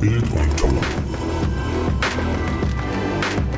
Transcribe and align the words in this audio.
Bild 0.00 0.22
und 0.22 0.56
Ton. 0.56 0.78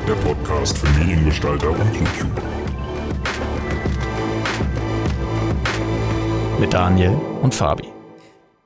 Der 0.07 0.13
Podcast 0.13 0.75
für 0.75 0.99
Mediengestalter 0.99 1.69
und 1.69 1.93
YouTuber. 1.93 2.41
Mit 6.59 6.73
Daniel 6.73 7.15
und 7.43 7.53
Fabi. 7.53 7.83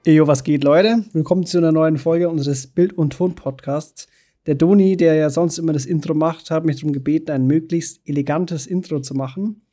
Ejo, 0.06 0.26
was 0.26 0.46
geht, 0.46 0.64
Leute? 0.64 1.04
Willkommen 1.12 1.46
zu 1.46 1.58
einer 1.58 1.74
neuen 1.74 1.98
Folge 1.98 2.30
unseres 2.30 2.66
Bild- 2.66 2.94
und 2.94 3.12
Ton-Podcasts. 3.12 4.08
Der 4.46 4.56
Doni, 4.56 4.96
der 4.96 5.16
ja 5.16 5.30
sonst 5.30 5.58
immer 5.58 5.74
das 5.74 5.86
Intro 5.86 6.14
macht, 6.14 6.52
hat 6.52 6.64
mich 6.64 6.78
darum 6.78 6.94
gebeten, 6.94 7.32
ein 7.32 7.46
möglichst 7.46 8.00
elegantes 8.08 8.68
Intro 8.68 9.02
zu 9.02 9.16
machen. 9.16 9.64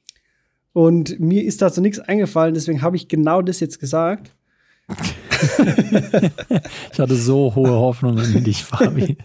Und 0.72 1.20
mir 1.20 1.44
ist 1.44 1.62
dazu 1.62 1.80
nichts 1.80 2.00
eingefallen, 2.00 2.54
deswegen 2.54 2.82
habe 2.82 2.96
ich 2.96 3.06
genau 3.06 3.42
das 3.42 3.60
jetzt 3.60 3.78
gesagt. 3.78 4.34
Ich 6.92 6.98
hatte 6.98 7.14
so 7.14 7.54
hohe 7.54 7.70
Hoffnungen 7.70 8.34
in 8.34 8.44
dich, 8.44 8.64
Fabi. 8.64 9.16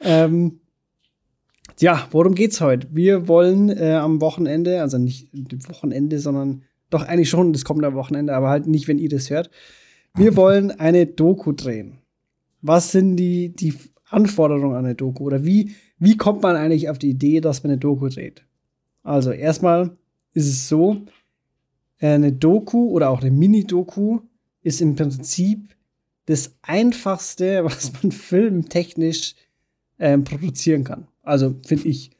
ähm, 0.00 0.60
ja, 1.78 2.06
worum 2.10 2.34
geht's 2.34 2.60
heute? 2.60 2.88
Wir 2.90 3.28
wollen 3.28 3.70
äh, 3.70 3.94
am 3.94 4.20
Wochenende, 4.20 4.82
also 4.82 4.98
nicht 4.98 5.28
dem 5.32 5.66
Wochenende, 5.68 6.18
sondern 6.18 6.62
doch 6.90 7.06
eigentlich 7.06 7.30
schon 7.30 7.52
das 7.52 7.64
kommende 7.64 7.94
Wochenende, 7.94 8.34
aber 8.34 8.50
halt 8.50 8.66
nicht, 8.66 8.88
wenn 8.88 8.98
ihr 8.98 9.08
das 9.08 9.30
hört. 9.30 9.50
Wir 10.14 10.36
wollen 10.36 10.72
eine 10.72 11.06
Doku 11.06 11.52
drehen. 11.52 11.98
Was 12.62 12.92
sind 12.92 13.16
die, 13.16 13.54
die 13.54 13.74
Anforderungen 14.08 14.76
an 14.76 14.84
eine 14.84 14.94
Doku? 14.94 15.24
Oder 15.24 15.44
wie, 15.44 15.74
wie 15.98 16.16
kommt 16.16 16.42
man 16.42 16.56
eigentlich 16.56 16.90
auf 16.90 16.98
die 16.98 17.10
Idee, 17.10 17.40
dass 17.40 17.62
man 17.62 17.70
eine 17.70 17.78
Doku 17.78 18.08
dreht? 18.08 18.44
Also 19.02 19.30
erstmal 19.30 19.96
ist 20.34 20.48
es 20.48 20.68
so, 20.68 21.02
eine 22.00 22.32
Doku 22.32 22.88
oder 22.90 23.10
auch 23.10 23.20
eine 23.20 23.30
Mini-Doku 23.30 24.20
ist 24.62 24.80
im 24.80 24.96
Prinzip 24.96 25.74
das 26.26 26.54
Einfachste, 26.62 27.64
was 27.64 27.92
man 28.02 28.12
filmtechnisch 28.12 29.34
ähm, 29.98 30.24
produzieren 30.24 30.84
kann. 30.84 31.06
Also 31.22 31.54
finde 31.66 31.88
ich. 31.88 32.10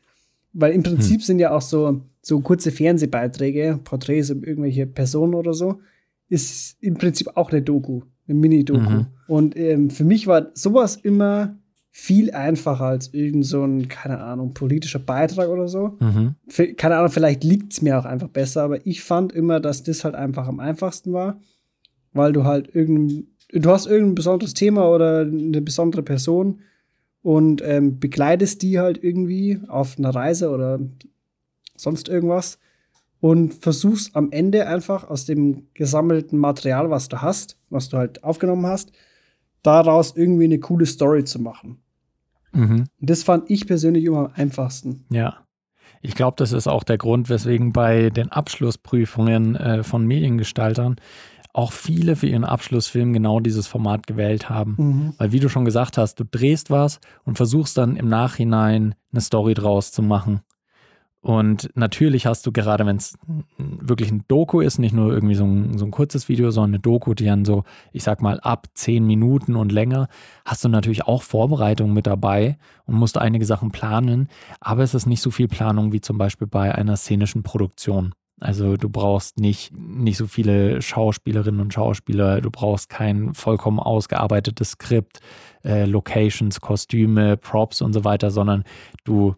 Weil 0.53 0.73
im 0.73 0.83
Prinzip 0.83 1.21
hm. 1.21 1.27
sind 1.27 1.39
ja 1.39 1.53
auch 1.53 1.63
so, 1.63 2.03
so 2.23 2.41
kurze 2.41 2.73
Fernsehbeiträge, 2.73 3.79
Porträts 3.85 4.31
über 4.31 4.47
irgendwelche 4.47 4.87
Personen 4.87 5.35
oder 5.35 5.55
so, 5.55 5.81
ist 6.29 6.77
im 6.81 6.95
Prinzip 6.95 7.37
auch 7.37 7.51
eine 7.51 7.63
Doku, 7.63 8.03
eine 8.27 8.39
Mini-Doku. 8.39 8.91
Mhm. 8.91 9.07
Und 9.29 9.57
ähm, 9.57 9.91
für 9.91 10.05
mich 10.05 10.27
war 10.27 10.51
sowas 10.55 10.97
immer 10.97 11.57
viel 11.93 12.33
einfacher 12.33 12.85
als 12.85 13.15
irgend 13.15 13.47
so 13.47 13.65
ein, 13.65 13.89
keine 13.89 14.21
Ahnung, 14.21 14.55
politischer 14.55 15.01
Beitrag 15.01 15.49
oder 15.49 15.69
so. 15.69 15.99
Mhm. 16.01 16.35
Keine 16.77 16.97
Ahnung, 16.97 17.11
vielleicht 17.11 17.43
liegt 17.45 17.73
es 17.73 17.83
mir 17.83 17.99
auch 17.99 18.05
einfach 18.05 18.29
besser, 18.29 18.63
aber 18.63 18.87
ich 18.87 19.03
fand 19.03 19.33
immer, 19.33 19.61
dass 19.61 19.83
das 19.83 20.05
halt 20.05 20.15
einfach 20.15 20.47
am 20.47 20.61
einfachsten 20.61 21.13
war 21.13 21.41
weil 22.13 22.33
du 22.33 22.45
halt 22.45 22.75
irgendein, 22.75 23.27
du 23.53 23.71
hast 23.71 23.87
irgendein 23.87 24.15
besonderes 24.15 24.55
Thema 24.55 24.89
oder 24.89 25.21
eine 25.21 25.61
besondere 25.61 26.03
Person 26.03 26.61
und 27.23 27.63
ähm, 27.65 27.99
begleitest 27.99 28.63
die 28.63 28.79
halt 28.79 29.03
irgendwie 29.03 29.61
auf 29.69 29.99
einer 29.99 30.15
Reise 30.15 30.51
oder 30.51 30.81
sonst 31.77 32.09
irgendwas 32.09 32.59
und 33.21 33.55
versuchst 33.55 34.17
am 34.17 34.33
Ende 34.33 34.67
einfach 34.67 35.09
aus 35.09 35.27
dem 35.27 35.67
gesammelten 35.75 36.39
Material, 36.39 36.91
was 36.91 37.09
du 37.09 37.21
hast, 37.21 37.59
was 37.69 37.89
du 37.89 37.99
halt 37.99 38.25
aufgenommen 38.25 38.67
hast, 38.67 38.93
daraus 39.63 40.17
irgendwie 40.17 40.45
eine 40.45 40.59
coole 40.59 40.87
Story 40.87 41.25
zu 41.25 41.41
machen. 41.41 41.79
Mhm. 42.53 42.87
Das 42.99 43.23
fand 43.23 43.51
ich 43.51 43.67
persönlich 43.67 44.05
immer 44.05 44.27
am 44.27 44.33
einfachsten. 44.35 45.05
Ja. 45.11 45.45
Ich 46.03 46.15
glaube, 46.15 46.37
das 46.39 46.53
ist 46.53 46.67
auch 46.67 46.83
der 46.83 46.97
Grund, 46.97 47.29
weswegen 47.29 47.75
bei 47.75 48.09
den 48.09 48.31
Abschlussprüfungen 48.31 49.55
äh, 49.57 49.83
von 49.83 50.07
Mediengestaltern 50.07 50.97
auch 51.53 51.73
viele 51.73 52.17
für 52.17 52.27
ihren 52.27 52.45
Abschlussfilm 52.45 53.13
genau 53.13 53.41
dieses 53.41 53.67
Format 53.67 54.07
gewählt 54.07 54.49
haben. 54.49 54.75
Mhm. 54.79 55.15
Weil, 55.19 55.33
wie 55.33 55.41
du 55.41 55.49
schon 55.49 55.65
gesagt 55.65 55.99
hast, 55.99 56.21
du 56.21 56.25
drehst 56.25 56.71
was 56.71 57.01
und 57.25 57.37
versuchst 57.37 57.77
dann 57.77 57.97
im 57.97 58.09
Nachhinein 58.09 58.95
eine 59.13 59.21
Story 59.21 59.55
draus 59.55 59.93
zu 59.93 60.03
machen. 60.03 60.41
Und 61.23 61.71
natürlich 61.75 62.25
hast 62.25 62.47
du 62.47 62.53
gerade, 62.53 62.87
wenn 62.87 62.97
es 62.97 63.19
wirklich 63.59 64.11
ein 64.11 64.25
Doku 64.27 64.61
ist, 64.61 64.79
nicht 64.79 64.95
nur 64.95 65.13
irgendwie 65.13 65.35
so 65.35 65.45
ein, 65.45 65.77
so 65.77 65.85
ein 65.85 65.91
kurzes 65.91 66.31
Video, 66.31 66.51
sondern 66.51 66.71
eine 66.71 66.79
Doku, 66.79 67.13
die 67.13 67.27
dann 67.27 67.45
so, 67.45 67.65
ich 67.93 68.05
sag 68.05 68.23
mal, 68.23 68.41
ab 68.41 68.69
zehn 68.73 69.07
Minuten 69.07 69.55
und 69.55 69.71
länger, 69.71 70.09
hast 70.47 70.65
du 70.65 70.71
natürlich 70.71 71.05
auch 71.05 71.23
Vorbereitungen 71.23 71.93
mit 71.93 72.07
dabei 72.07 72.57
und 72.87 72.95
musst 72.95 73.19
einige 73.19 73.45
Sachen 73.45 73.71
planen. 73.71 74.29
Aber 74.61 74.83
es 74.83 74.95
ist 74.95 75.05
nicht 75.05 75.21
so 75.21 75.31
viel 75.31 75.47
Planung 75.47 75.93
wie 75.93 76.01
zum 76.01 76.17
Beispiel 76.17 76.47
bei 76.47 76.75
einer 76.75 76.97
szenischen 76.97 77.43
Produktion. 77.43 78.15
Also 78.41 78.79
du 78.79 78.89
brauchst 78.89 79.39
nicht, 79.39 79.71
nicht 79.77 80.17
so 80.17 80.27
viele 80.27 80.81
Schauspielerinnen 80.81 81.61
und 81.61 81.75
Schauspieler, 81.75 82.41
du 82.41 82.51
brauchst 82.51 82.89
kein 82.89 83.35
vollkommen 83.35 83.79
ausgearbeitetes 83.79 84.73
Skript, 84.73 85.21
äh, 85.63 85.85
Locations, 85.85 86.59
Kostüme, 86.61 87.37
Props 87.37 87.83
und 87.83 87.93
so 87.93 88.03
weiter, 88.03 88.31
sondern 88.31 88.65
du, 89.05 89.37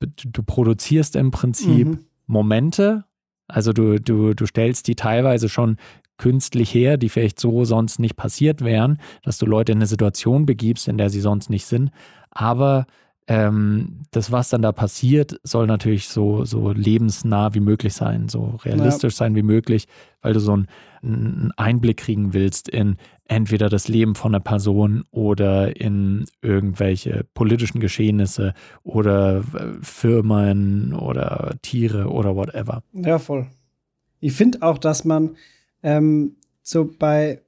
du 0.00 0.42
produzierst 0.42 1.14
im 1.14 1.30
Prinzip 1.30 1.88
mhm. 1.88 2.04
Momente. 2.26 3.04
Also 3.48 3.74
du, 3.74 4.00
du, 4.00 4.32
du 4.32 4.46
stellst 4.46 4.88
die 4.88 4.96
teilweise 4.96 5.50
schon 5.50 5.76
künstlich 6.16 6.72
her, 6.72 6.96
die 6.96 7.10
vielleicht 7.10 7.38
so 7.38 7.64
sonst 7.66 7.98
nicht 8.00 8.16
passiert 8.16 8.62
wären, 8.62 8.98
dass 9.22 9.38
du 9.38 9.44
Leute 9.44 9.72
in 9.72 9.78
eine 9.78 9.86
Situation 9.86 10.46
begibst, 10.46 10.88
in 10.88 10.98
der 10.98 11.10
sie 11.10 11.20
sonst 11.20 11.50
nicht 11.50 11.66
sind. 11.66 11.90
Aber 12.30 12.86
ähm, 13.30 14.04
das, 14.10 14.32
was 14.32 14.48
dann 14.48 14.62
da 14.62 14.72
passiert, 14.72 15.38
soll 15.42 15.66
natürlich 15.66 16.08
so, 16.08 16.46
so 16.46 16.72
lebensnah 16.72 17.52
wie 17.52 17.60
möglich 17.60 17.92
sein, 17.92 18.28
so 18.30 18.58
realistisch 18.64 19.12
ja. 19.12 19.18
sein 19.18 19.34
wie 19.36 19.42
möglich, 19.42 19.86
weil 20.22 20.32
du 20.32 20.40
so 20.40 20.52
einen, 20.54 20.66
einen 21.02 21.52
Einblick 21.58 21.98
kriegen 21.98 22.32
willst 22.32 22.70
in 22.70 22.96
entweder 23.26 23.68
das 23.68 23.86
Leben 23.86 24.14
von 24.14 24.34
einer 24.34 24.42
Person 24.42 25.04
oder 25.10 25.78
in 25.78 26.24
irgendwelche 26.40 27.26
politischen 27.34 27.80
Geschehnisse 27.80 28.54
oder 28.82 29.40
äh, 29.40 29.42
Firmen 29.82 30.94
oder 30.94 31.54
Tiere 31.60 32.08
oder 32.08 32.34
whatever. 32.34 32.82
Ja, 32.94 33.18
voll. 33.18 33.46
Ich 34.20 34.32
finde 34.32 34.62
auch, 34.62 34.78
dass 34.78 35.04
man 35.04 35.36
ähm, 35.82 36.36
so 36.62 36.90
bei, 36.98 37.42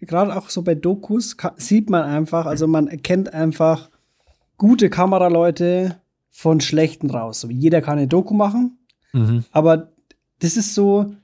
gerade 0.00 0.34
auch 0.34 0.48
so 0.48 0.62
bei 0.62 0.74
Dokus, 0.74 1.36
sieht 1.56 1.90
man 1.90 2.04
einfach, 2.04 2.46
also 2.46 2.66
man 2.66 2.88
erkennt 2.88 3.34
einfach, 3.34 3.90
gute 4.56 4.90
Kameraleute 4.90 6.00
von 6.30 6.60
schlechten 6.60 7.10
raus. 7.10 7.40
So, 7.40 7.50
jeder 7.50 7.80
kann 7.80 7.98
eine 7.98 8.08
Doku 8.08 8.34
machen, 8.34 8.78
mhm. 9.12 9.44
aber 9.50 9.92
das 10.38 10.56
ist 10.56 10.74
so, 10.74 11.14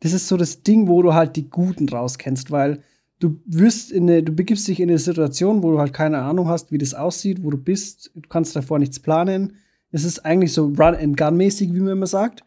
das 0.00 0.12
ist 0.12 0.28
so 0.28 0.36
das 0.36 0.62
Ding, 0.62 0.88
wo 0.88 1.02
du 1.02 1.14
halt 1.14 1.36
die 1.36 1.48
Guten 1.48 1.88
rauskennst, 1.88 2.50
weil 2.50 2.82
du 3.20 3.40
wirst 3.46 3.90
in 3.92 4.08
eine, 4.08 4.22
du 4.22 4.32
begibst 4.32 4.66
dich 4.68 4.80
in 4.80 4.88
eine 4.88 4.98
Situation, 4.98 5.62
wo 5.62 5.72
du 5.72 5.78
halt 5.78 5.92
keine 5.92 6.18
Ahnung 6.18 6.48
hast, 6.48 6.72
wie 6.72 6.78
das 6.78 6.94
aussieht, 6.94 7.42
wo 7.42 7.50
du 7.50 7.56
bist, 7.56 8.10
du 8.14 8.28
kannst 8.28 8.54
davor 8.54 8.78
nichts 8.78 9.00
planen. 9.00 9.54
Es 9.90 10.04
ist 10.04 10.24
eigentlich 10.26 10.52
so 10.52 10.66
Run 10.66 10.94
and 10.94 11.16
Gun 11.16 11.36
mäßig, 11.36 11.72
wie 11.72 11.80
man 11.80 11.92
immer 11.92 12.06
sagt. 12.06 12.44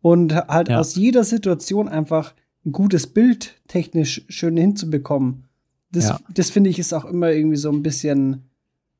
Und 0.00 0.34
halt 0.34 0.68
ja. 0.68 0.78
aus 0.78 0.94
jeder 0.94 1.24
Situation 1.24 1.88
einfach 1.88 2.34
ein 2.64 2.72
gutes 2.72 3.08
Bild 3.08 3.60
technisch 3.66 4.24
schön 4.28 4.56
hinzubekommen. 4.56 5.44
Das, 5.90 6.08
ja. 6.08 6.20
das 6.32 6.50
finde 6.50 6.70
ich 6.70 6.78
ist 6.78 6.92
auch 6.92 7.04
immer 7.04 7.30
irgendwie 7.32 7.56
so 7.56 7.70
ein 7.70 7.82
bisschen 7.82 8.47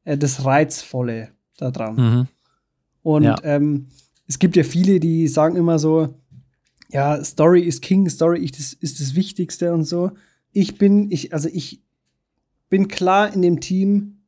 äh, 0.09 0.17
das 0.17 0.45
Reizvolle 0.45 1.29
daran. 1.59 1.95
Mhm. 1.97 2.27
Und 3.03 3.25
ja. 3.25 3.37
ähm, 3.43 3.89
es 4.27 4.39
gibt 4.39 4.57
ja 4.57 4.65
viele, 4.65 5.01
die 5.01 5.29
sagen 5.29 5.57
immer 5.57 5.79
so, 5.79 6.15
ja, 6.91 7.23
Story 7.23 7.63
ist 7.63 7.83
King, 7.83 8.09
Story 8.09 8.45
ist, 8.45 8.73
ist 8.73 9.01
das 9.01 9.15
Wichtigste 9.15 9.73
und 9.73 9.85
so. 9.85 10.13
Ich 10.53 10.79
bin, 10.79 11.11
ich, 11.11 11.35
also 11.35 11.49
ich 11.53 11.83
bin 12.71 12.89
klar 12.89 13.33
in 13.33 13.43
dem 13.43 13.61
Team 13.61 14.23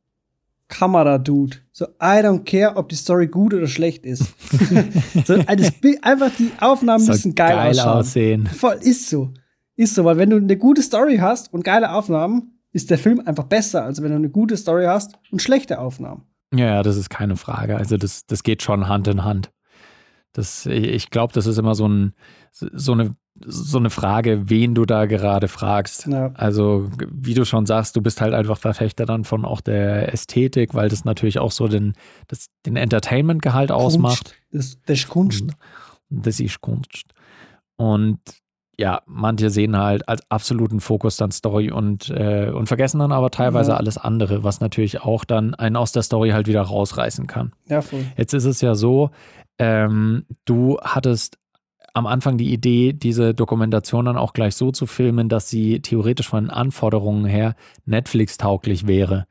Kamera-Dude. 0.67 1.57
So, 1.71 1.85
I 1.99 2.21
don't 2.23 2.43
care, 2.45 2.77
ob 2.77 2.89
die 2.89 2.95
Story 2.95 3.27
gut 3.27 3.53
oder 3.53 3.67
schlecht 3.67 4.05
ist. 4.05 4.23
so, 5.25 5.37
das, 5.37 5.73
einfach 6.01 6.31
die 6.37 6.51
Aufnahmen 6.59 7.05
müssen 7.05 7.35
geil, 7.35 7.55
geil 7.55 7.79
aussehen. 7.79 8.45
Voll, 8.45 8.77
ist 8.81 9.09
so. 9.09 9.33
Ist 9.75 9.95
so, 9.95 10.05
weil 10.05 10.17
wenn 10.17 10.29
du 10.29 10.37
eine 10.37 10.57
gute 10.57 10.81
Story 10.81 11.17
hast 11.17 11.51
und 11.51 11.63
geile 11.63 11.91
Aufnahmen, 11.91 12.50
ist 12.71 12.89
der 12.89 12.97
Film 12.97 13.21
einfach 13.25 13.45
besser, 13.45 13.83
als 13.83 14.01
wenn 14.01 14.09
du 14.09 14.15
eine 14.15 14.29
gute 14.29 14.57
Story 14.57 14.85
hast 14.85 15.17
und 15.31 15.41
schlechte 15.41 15.79
Aufnahmen. 15.79 16.23
Ja, 16.53 16.65
ja, 16.65 16.83
das 16.83 16.97
ist 16.97 17.09
keine 17.09 17.37
Frage. 17.37 17.77
Also 17.77 17.97
das, 17.97 18.25
das 18.25 18.43
geht 18.43 18.61
schon 18.61 18.87
Hand 18.87 19.07
in 19.07 19.23
Hand. 19.23 19.51
Das, 20.33 20.65
ich 20.65 21.09
glaube, 21.09 21.33
das 21.33 21.45
ist 21.45 21.57
immer 21.57 21.75
so, 21.75 21.87
ein, 21.87 22.13
so, 22.51 22.93
eine, 22.93 23.15
so 23.45 23.77
eine 23.77 23.89
Frage, 23.89 24.49
wen 24.49 24.75
du 24.75 24.85
da 24.85 25.05
gerade 25.05 25.49
fragst. 25.49 26.07
Ja. 26.07 26.31
Also, 26.35 26.89
wie 27.09 27.33
du 27.33 27.43
schon 27.45 27.65
sagst, 27.65 27.97
du 27.97 28.01
bist 28.01 28.21
halt 28.21 28.33
einfach 28.33 28.57
Verfechter 28.57 29.05
dann 29.05 29.25
von 29.25 29.43
auch 29.43 29.59
der 29.59 30.13
Ästhetik, 30.13 30.73
weil 30.73 30.87
das 30.87 31.03
natürlich 31.03 31.39
auch 31.39 31.51
so 31.51 31.67
den, 31.67 31.93
das, 32.27 32.47
den 32.65 32.77
Entertainment-Gehalt 32.77 33.71
ausmacht. 33.71 34.35
Das, 34.51 34.77
das 34.85 34.99
ist 34.99 35.09
Kunst. 35.09 35.47
Das 36.09 36.39
ist 36.39 36.61
Kunst. 36.61 37.05
Und 37.75 38.19
ja, 38.81 39.03
manche 39.05 39.51
sehen 39.51 39.77
halt 39.77 40.09
als 40.09 40.23
absoluten 40.31 40.79
Fokus 40.79 41.15
dann 41.15 41.29
Story 41.29 41.69
und, 41.69 42.09
äh, 42.09 42.49
und 42.49 42.65
vergessen 42.65 42.97
dann 42.97 43.11
aber 43.11 43.29
teilweise 43.29 43.71
ja. 43.71 43.77
alles 43.77 43.99
andere, 43.99 44.43
was 44.43 44.59
natürlich 44.59 45.01
auch 45.01 45.23
dann 45.23 45.53
einen 45.53 45.75
aus 45.75 45.91
der 45.91 46.01
Story 46.01 46.31
halt 46.31 46.47
wieder 46.47 46.63
rausreißen 46.63 47.27
kann. 47.27 47.51
Ja, 47.69 47.81
voll. 47.81 48.03
Jetzt 48.17 48.33
ist 48.33 48.45
es 48.45 48.59
ja 48.59 48.73
so, 48.73 49.11
ähm, 49.59 50.25
du 50.45 50.79
hattest 50.81 51.37
am 51.93 52.07
Anfang 52.07 52.39
die 52.39 52.51
Idee, 52.51 52.93
diese 52.93 53.35
Dokumentation 53.35 54.05
dann 54.05 54.17
auch 54.17 54.33
gleich 54.33 54.55
so 54.55 54.71
zu 54.71 54.87
filmen, 54.87 55.29
dass 55.29 55.47
sie 55.47 55.81
theoretisch 55.81 56.27
von 56.27 56.45
den 56.45 56.49
Anforderungen 56.49 57.25
her 57.25 57.53
Netflix-tauglich 57.85 58.87
wäre. 58.87 59.27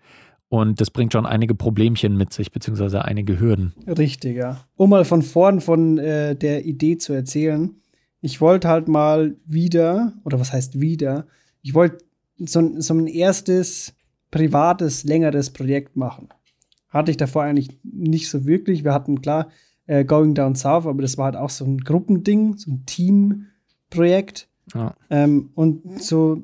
Und 0.48 0.80
das 0.80 0.90
bringt 0.90 1.12
schon 1.12 1.26
einige 1.26 1.56
Problemchen 1.56 2.16
mit 2.16 2.32
sich, 2.32 2.52
beziehungsweise 2.52 3.04
einige 3.04 3.40
Hürden. 3.40 3.74
Richtig, 3.86 4.36
ja. 4.36 4.58
Um 4.76 4.90
mal 4.90 5.04
von 5.04 5.22
vorn 5.22 5.60
von 5.60 5.98
äh, 5.98 6.36
der 6.36 6.64
Idee 6.66 6.98
zu 6.98 7.12
erzählen. 7.12 7.74
Ich 8.20 8.40
wollte 8.40 8.68
halt 8.68 8.88
mal 8.88 9.36
wieder, 9.46 10.12
oder 10.24 10.38
was 10.38 10.52
heißt 10.52 10.80
wieder, 10.80 11.26
ich 11.62 11.74
wollte 11.74 12.04
so, 12.38 12.80
so 12.80 12.94
ein 12.94 13.06
erstes 13.06 13.94
privates, 14.30 15.04
längeres 15.04 15.50
Projekt 15.50 15.96
machen. 15.96 16.28
Hatte 16.88 17.10
ich 17.10 17.16
davor 17.16 17.44
eigentlich 17.44 17.78
nicht 17.82 18.28
so 18.28 18.46
wirklich. 18.46 18.84
Wir 18.84 18.92
hatten 18.92 19.20
klar 19.20 19.48
äh, 19.86 20.04
Going 20.04 20.34
Down 20.34 20.54
South, 20.54 20.86
aber 20.86 21.02
das 21.02 21.18
war 21.18 21.26
halt 21.26 21.36
auch 21.36 21.50
so 21.50 21.64
ein 21.64 21.78
Gruppending, 21.78 22.56
so 22.56 22.72
ein 22.72 22.84
Teamprojekt. 22.86 24.48
Ja. 24.74 24.94
Ähm, 25.08 25.50
und 25.54 26.02
so 26.02 26.42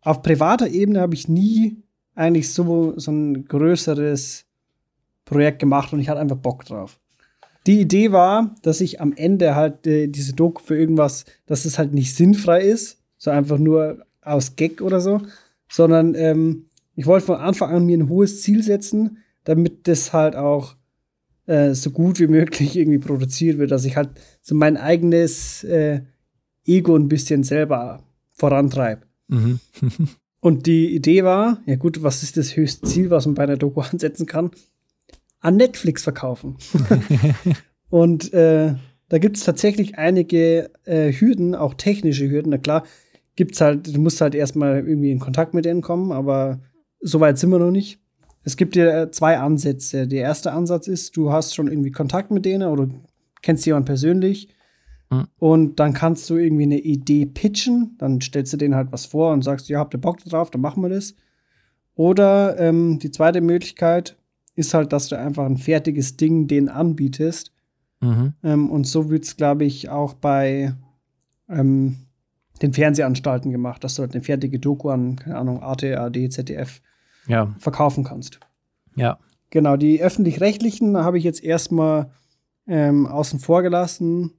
auf 0.00 0.22
privater 0.22 0.68
Ebene 0.68 1.00
habe 1.00 1.14
ich 1.14 1.28
nie 1.28 1.76
eigentlich 2.14 2.52
so, 2.52 2.98
so 2.98 3.10
ein 3.10 3.44
größeres 3.44 4.44
Projekt 5.24 5.58
gemacht 5.58 5.92
und 5.92 6.00
ich 6.00 6.08
hatte 6.08 6.20
einfach 6.20 6.36
Bock 6.36 6.64
drauf. 6.64 6.98
Die 7.68 7.80
Idee 7.80 8.12
war, 8.12 8.56
dass 8.62 8.80
ich 8.80 9.00
am 9.02 9.12
Ende 9.12 9.54
halt 9.54 9.86
äh, 9.86 10.08
diese 10.08 10.32
Doku 10.32 10.62
für 10.62 10.78
irgendwas, 10.78 11.26
dass 11.44 11.66
es 11.66 11.78
halt 11.78 11.92
nicht 11.92 12.14
sinnfrei 12.14 12.62
ist, 12.62 12.96
so 13.18 13.30
einfach 13.30 13.58
nur 13.58 14.06
aus 14.22 14.56
Gag 14.56 14.80
oder 14.80 15.02
so, 15.02 15.20
sondern 15.68 16.14
ähm, 16.14 16.64
ich 16.96 17.04
wollte 17.04 17.26
von 17.26 17.36
Anfang 17.36 17.70
an 17.70 17.84
mir 17.84 17.98
ein 17.98 18.08
hohes 18.08 18.40
Ziel 18.40 18.62
setzen, 18.62 19.18
damit 19.44 19.86
das 19.86 20.14
halt 20.14 20.34
auch 20.34 20.76
äh, 21.44 21.74
so 21.74 21.90
gut 21.90 22.18
wie 22.20 22.26
möglich 22.26 22.74
irgendwie 22.74 22.98
produziert 22.98 23.58
wird, 23.58 23.70
dass 23.70 23.84
ich 23.84 23.96
halt 23.96 24.08
so 24.40 24.54
mein 24.54 24.78
eigenes 24.78 25.62
äh, 25.64 26.00
Ego 26.64 26.96
ein 26.96 27.08
bisschen 27.08 27.44
selber 27.44 28.02
vorantreibe. 28.32 29.02
Mhm. 29.28 29.60
Und 30.40 30.64
die 30.64 30.94
Idee 30.94 31.22
war, 31.22 31.60
ja 31.66 31.76
gut, 31.76 32.02
was 32.02 32.22
ist 32.22 32.38
das 32.38 32.56
höchste 32.56 32.86
Ziel, 32.86 33.10
was 33.10 33.26
man 33.26 33.34
bei 33.34 33.42
einer 33.42 33.58
Doku 33.58 33.80
ansetzen 33.92 34.24
kann? 34.24 34.52
An 35.40 35.56
Netflix 35.56 36.02
verkaufen. 36.02 36.56
und 37.90 38.32
äh, 38.32 38.74
da 39.08 39.18
gibt 39.18 39.36
es 39.36 39.44
tatsächlich 39.44 39.98
einige 39.98 40.70
äh, 40.84 41.12
Hürden, 41.12 41.54
auch 41.54 41.74
technische 41.74 42.28
Hürden. 42.28 42.50
Na 42.50 42.58
klar, 42.58 42.84
gibt's 43.36 43.60
halt, 43.60 43.94
du 43.94 44.00
musst 44.00 44.20
halt 44.20 44.34
erstmal 44.34 44.86
irgendwie 44.86 45.10
in 45.10 45.20
Kontakt 45.20 45.54
mit 45.54 45.64
denen 45.64 45.82
kommen, 45.82 46.12
aber 46.12 46.60
so 47.00 47.20
weit 47.20 47.38
sind 47.38 47.50
wir 47.50 47.58
noch 47.58 47.70
nicht. 47.70 48.00
Es 48.42 48.56
gibt 48.56 48.76
ja 48.76 49.10
zwei 49.10 49.38
Ansätze. 49.38 50.08
Der 50.08 50.22
erste 50.22 50.52
Ansatz 50.52 50.88
ist, 50.88 51.16
du 51.16 51.32
hast 51.32 51.54
schon 51.54 51.68
irgendwie 51.68 51.92
Kontakt 51.92 52.30
mit 52.30 52.44
denen 52.44 52.68
oder 52.68 52.88
kennst 53.42 53.66
jemanden 53.66 53.86
persönlich 53.86 54.48
Mhm. 55.10 55.28
Und 55.38 55.80
dann 55.80 55.92
kannst 55.92 56.28
du 56.30 56.36
irgendwie 56.36 56.64
eine 56.64 56.78
Idee 56.78 57.26
pitchen, 57.26 57.96
dann 57.98 58.20
stellst 58.20 58.52
du 58.52 58.56
denen 58.56 58.74
halt 58.74 58.92
was 58.92 59.06
vor 59.06 59.32
und 59.32 59.42
sagst, 59.42 59.68
ja, 59.68 59.78
habt 59.78 59.94
ihr 59.94 60.00
Bock 60.00 60.22
drauf, 60.24 60.50
dann 60.50 60.60
machen 60.60 60.82
wir 60.82 60.90
das. 60.90 61.14
Oder 61.94 62.58
ähm, 62.58 62.98
die 62.98 63.10
zweite 63.10 63.40
Möglichkeit 63.40 64.16
ist 64.58 64.74
halt, 64.74 64.92
dass 64.92 65.08
du 65.08 65.18
einfach 65.18 65.44
ein 65.44 65.56
fertiges 65.56 66.16
Ding 66.16 66.46
denen 66.46 66.68
anbietest. 66.68 67.52
Mhm. 68.00 68.34
Ähm, 68.42 68.70
und 68.70 68.86
so 68.86 69.10
wird 69.10 69.24
es, 69.24 69.36
glaube 69.36 69.64
ich, 69.64 69.88
auch 69.88 70.14
bei 70.14 70.74
ähm, 71.48 71.96
den 72.62 72.72
Fernsehanstalten 72.72 73.50
gemacht, 73.50 73.82
dass 73.84 73.94
du 73.94 74.02
halt 74.02 74.14
eine 74.14 74.22
fertige 74.22 74.58
Doku 74.58 74.90
an, 74.90 75.16
keine 75.16 75.38
Ahnung, 75.38 75.62
Arte, 75.62 76.00
AD, 76.00 76.28
ZDF 76.28 76.80
ja. 77.26 77.54
verkaufen 77.58 78.04
kannst. 78.04 78.40
Ja. 78.96 79.18
Genau, 79.50 79.76
die 79.76 80.02
öffentlich-rechtlichen 80.02 80.96
habe 80.96 81.18
ich 81.18 81.24
jetzt 81.24 81.42
erstmal 81.42 82.10
ähm, 82.66 83.06
außen 83.06 83.40
vor 83.40 83.62
gelassen 83.62 84.32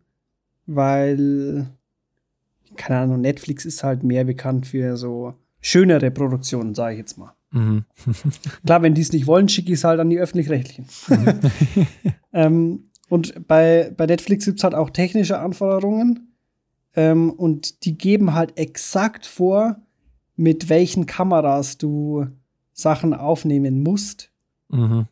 weil, 0.69 1.67
keine 2.75 2.99
Ahnung, 2.99 3.21
Netflix 3.21 3.65
ist 3.65 3.83
halt 3.83 4.03
mehr 4.03 4.23
bekannt 4.23 4.67
für 4.67 4.97
so 4.97 5.33
schönere 5.59 6.11
Produktionen, 6.11 6.75
sage 6.75 6.93
ich 6.93 6.99
jetzt 6.99 7.17
mal. 7.17 7.33
Mhm. 7.51 7.85
Klar, 8.65 8.81
wenn 8.81 8.93
die 8.93 9.01
es 9.01 9.11
nicht 9.11 9.27
wollen, 9.27 9.49
schicke 9.49 9.71
ich 9.71 9.79
es 9.79 9.83
halt 9.83 9.99
an 9.99 10.09
die 10.09 10.19
öffentlich-rechtlichen. 10.19 10.85
Mhm. 11.07 11.39
ähm, 12.33 12.83
und 13.09 13.47
bei, 13.47 13.91
bei 13.95 14.05
Netflix 14.05 14.45
gibt 14.45 14.59
es 14.59 14.63
halt 14.63 14.75
auch 14.75 14.91
technische 14.91 15.39
Anforderungen. 15.39 16.35
Ähm, 16.95 17.31
und 17.31 17.85
die 17.85 17.97
geben 17.97 18.33
halt 18.33 18.57
exakt 18.57 19.25
vor, 19.25 19.77
mit 20.35 20.69
welchen 20.69 21.05
Kameras 21.05 21.77
du 21.77 22.27
Sachen 22.71 23.13
aufnehmen 23.13 23.83
musst. 23.83 24.31
Mhm. 24.69 25.07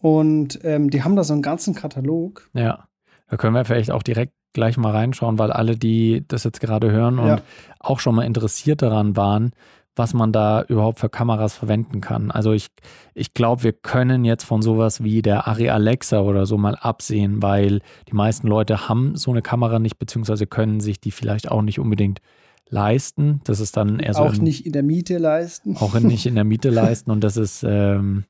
Und 0.00 0.60
ähm, 0.64 0.90
die 0.90 1.02
haben 1.02 1.16
da 1.16 1.24
so 1.24 1.32
einen 1.32 1.42
ganzen 1.42 1.74
Katalog. 1.74 2.50
Ja, 2.52 2.86
da 3.28 3.36
können 3.36 3.54
wir 3.54 3.64
vielleicht 3.64 3.90
auch 3.90 4.02
direkt 4.02 4.32
gleich 4.52 4.76
mal 4.76 4.92
reinschauen, 4.92 5.38
weil 5.38 5.50
alle, 5.50 5.76
die 5.76 6.24
das 6.28 6.44
jetzt 6.44 6.60
gerade 6.60 6.90
hören 6.90 7.18
und 7.18 7.28
ja. 7.28 7.42
auch 7.78 8.00
schon 8.00 8.14
mal 8.14 8.24
interessiert 8.24 8.82
daran 8.82 9.16
waren, 9.16 9.52
was 9.96 10.12
man 10.12 10.30
da 10.30 10.62
überhaupt 10.62 11.00
für 11.00 11.08
Kameras 11.08 11.54
verwenden 11.54 12.02
kann. 12.02 12.30
Also 12.30 12.52
ich, 12.52 12.68
ich 13.14 13.32
glaube, 13.32 13.62
wir 13.62 13.72
können 13.72 14.24
jetzt 14.24 14.44
von 14.44 14.60
sowas 14.60 15.02
wie 15.02 15.22
der 15.22 15.48
Ari 15.48 15.70
Alexa 15.70 16.20
oder 16.20 16.44
so 16.44 16.58
mal 16.58 16.76
absehen, 16.76 17.42
weil 17.42 17.80
die 18.08 18.14
meisten 18.14 18.46
Leute 18.46 18.88
haben 18.88 19.16
so 19.16 19.30
eine 19.30 19.42
Kamera 19.42 19.78
nicht, 19.78 19.98
beziehungsweise 19.98 20.46
können 20.46 20.80
sich 20.80 21.00
die 21.00 21.10
vielleicht 21.10 21.50
auch 21.50 21.62
nicht 21.62 21.80
unbedingt 21.80 22.20
leisten. 22.68 23.40
Das 23.44 23.58
ist 23.58 23.76
dann 23.76 23.98
eher 23.98 24.14
so. 24.14 24.20
Auch 24.20 24.34
in, 24.34 24.42
nicht 24.42 24.66
in 24.66 24.72
der 24.72 24.82
Miete 24.82 25.16
leisten. 25.16 25.76
Auch 25.78 25.98
nicht 25.98 26.26
in 26.26 26.34
der 26.34 26.44
Miete 26.44 26.68
leisten. 26.70 27.10
Und 27.10 27.24
das 27.24 27.38
ist, 27.38 27.64
ähm, 27.66 28.24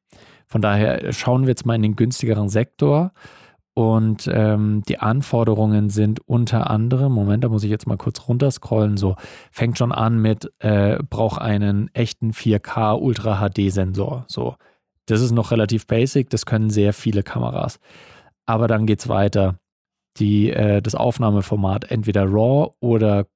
von 0.47 0.63
daher 0.63 1.13
schauen 1.13 1.43
wir 1.43 1.49
jetzt 1.49 1.67
mal 1.67 1.75
in 1.75 1.83
den 1.83 1.97
günstigeren 1.97 2.49
Sektor. 2.49 3.13
Und 3.79 4.27
ähm, 4.33 4.83
die 4.89 5.01
Anforderungen 5.01 5.91
sind 5.91 6.27
unter 6.27 6.71
anderem, 6.71 7.13
Moment, 7.13 7.45
da 7.45 7.51
muss 7.51 7.63
ich 7.63 7.69
jetzt 7.69 7.87
mal 7.87 7.99
kurz 7.99 8.27
runterscrollen, 8.27 8.97
so 8.97 9.17
fängt 9.53 9.77
schon 9.77 9.93
an 9.93 10.19
mit, 10.19 10.51
äh, 10.61 10.97
braucht 11.11 11.43
einen 11.43 11.91
echten 11.93 12.33
4K 12.33 12.99
Ultra 12.99 13.47
HD 13.47 13.71
Sensor. 13.71 14.25
So, 14.29 14.55
das 15.05 15.21
ist 15.21 15.33
noch 15.33 15.51
relativ 15.51 15.87
basic, 15.87 16.31
das 16.31 16.47
können 16.47 16.71
sehr 16.71 16.95
viele 16.95 17.23
Kameras. 17.23 17.79
Aber 18.47 18.67
dann 18.67 18.87
geht's 18.87 19.11
weiter. 19.11 19.59
Die, 20.17 20.49
äh, 20.49 20.81
das 20.81 20.95
Aufnahmeformat 20.95 21.91
entweder 21.91 22.25
RAW 22.25 22.71
oder 22.81 23.27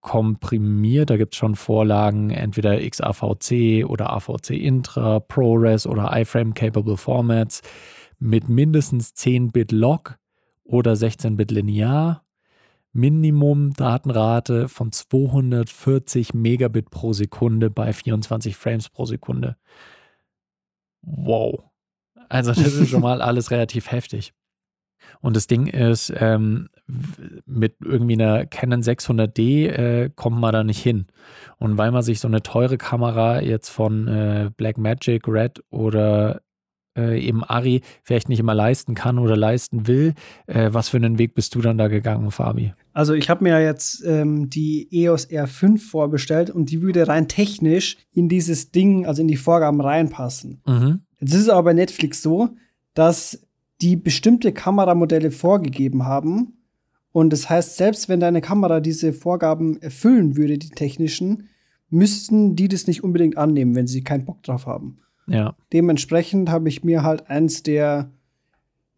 komprimiert, 0.00 1.10
da 1.10 1.16
gibt 1.16 1.34
es 1.34 1.38
schon 1.38 1.56
Vorlagen, 1.56 2.30
entweder 2.30 2.78
XAVC 2.88 3.84
oder 3.84 4.12
AVC 4.12 4.50
Intra, 4.50 5.18
ProRes 5.18 5.88
oder 5.88 6.16
iFrame 6.16 6.54
Capable 6.54 6.96
Formats 6.96 7.62
mit 8.22 8.48
mindestens 8.48 9.14
10-Bit 9.14 9.72
Log 9.72 10.16
oder 10.62 10.92
16-Bit 10.92 11.50
Linear, 11.50 12.24
Minimum 12.92 13.72
Datenrate 13.72 14.68
von 14.68 14.92
240 14.92 16.32
Megabit 16.32 16.90
pro 16.90 17.12
Sekunde 17.12 17.68
bei 17.68 17.92
24 17.92 18.54
Frames 18.56 18.88
pro 18.88 19.06
Sekunde. 19.06 19.56
Wow. 21.00 21.64
Also 22.28 22.52
das 22.52 22.74
ist 22.74 22.90
schon 22.90 23.00
mal 23.00 23.20
alles 23.22 23.50
relativ 23.50 23.90
heftig. 23.90 24.32
Und 25.20 25.34
das 25.34 25.48
Ding 25.48 25.66
ist, 25.66 26.12
ähm, 26.16 26.68
mit 27.44 27.74
irgendwie 27.82 28.14
einer 28.14 28.46
Canon 28.46 28.82
600D 28.82 29.66
äh, 29.66 30.10
kommt 30.14 30.38
man 30.38 30.52
da 30.52 30.62
nicht 30.62 30.80
hin. 30.80 31.06
Und 31.58 31.76
weil 31.76 31.90
man 31.90 32.02
sich 32.02 32.20
so 32.20 32.28
eine 32.28 32.42
teure 32.42 32.78
Kamera 32.78 33.40
jetzt 33.40 33.70
von 33.70 34.06
äh, 34.06 34.50
Blackmagic, 34.56 35.26
Red 35.26 35.64
oder 35.70 36.40
äh, 36.96 37.20
eben 37.20 37.44
Ari 37.44 37.82
vielleicht 38.02 38.28
nicht 38.28 38.40
immer 38.40 38.54
leisten 38.54 38.94
kann 38.94 39.18
oder 39.18 39.36
leisten 39.36 39.86
will. 39.86 40.14
Äh, 40.46 40.70
was 40.72 40.88
für 40.88 40.96
einen 40.96 41.18
Weg 41.18 41.34
bist 41.34 41.54
du 41.54 41.60
dann 41.60 41.78
da 41.78 41.88
gegangen, 41.88 42.30
Fabi? 42.30 42.72
Also 42.92 43.14
ich 43.14 43.30
habe 43.30 43.44
mir 43.44 43.60
jetzt 43.62 44.04
ähm, 44.04 44.50
die 44.50 44.88
EOS 44.92 45.28
R5 45.30 45.78
vorbestellt 45.78 46.50
und 46.50 46.70
die 46.70 46.82
würde 46.82 47.08
rein 47.08 47.28
technisch 47.28 47.96
in 48.12 48.28
dieses 48.28 48.70
Ding, 48.70 49.06
also 49.06 49.22
in 49.22 49.28
die 49.28 49.36
Vorgaben 49.36 49.80
reinpassen. 49.80 50.60
Mhm. 50.66 51.00
Jetzt 51.20 51.34
ist 51.34 51.42
es 51.42 51.48
aber 51.48 51.64
bei 51.64 51.72
Netflix 51.72 52.22
so, 52.22 52.50
dass 52.94 53.46
die 53.80 53.96
bestimmte 53.96 54.52
Kameramodelle 54.52 55.30
vorgegeben 55.30 56.04
haben. 56.04 56.58
Und 57.10 57.32
das 57.32 57.50
heißt, 57.50 57.76
selbst 57.76 58.08
wenn 58.08 58.20
deine 58.20 58.40
Kamera 58.40 58.80
diese 58.80 59.12
Vorgaben 59.12 59.80
erfüllen 59.82 60.36
würde, 60.36 60.58
die 60.58 60.70
technischen, 60.70 61.48
müssten 61.90 62.56
die 62.56 62.68
das 62.68 62.86
nicht 62.86 63.04
unbedingt 63.04 63.36
annehmen, 63.36 63.74
wenn 63.74 63.86
sie 63.86 64.02
keinen 64.02 64.24
Bock 64.24 64.42
drauf 64.42 64.66
haben. 64.66 64.98
Ja. 65.26 65.56
Dementsprechend 65.72 66.50
habe 66.50 66.68
ich 66.68 66.84
mir 66.84 67.02
halt 67.02 67.28
eins 67.28 67.62
der 67.62 68.10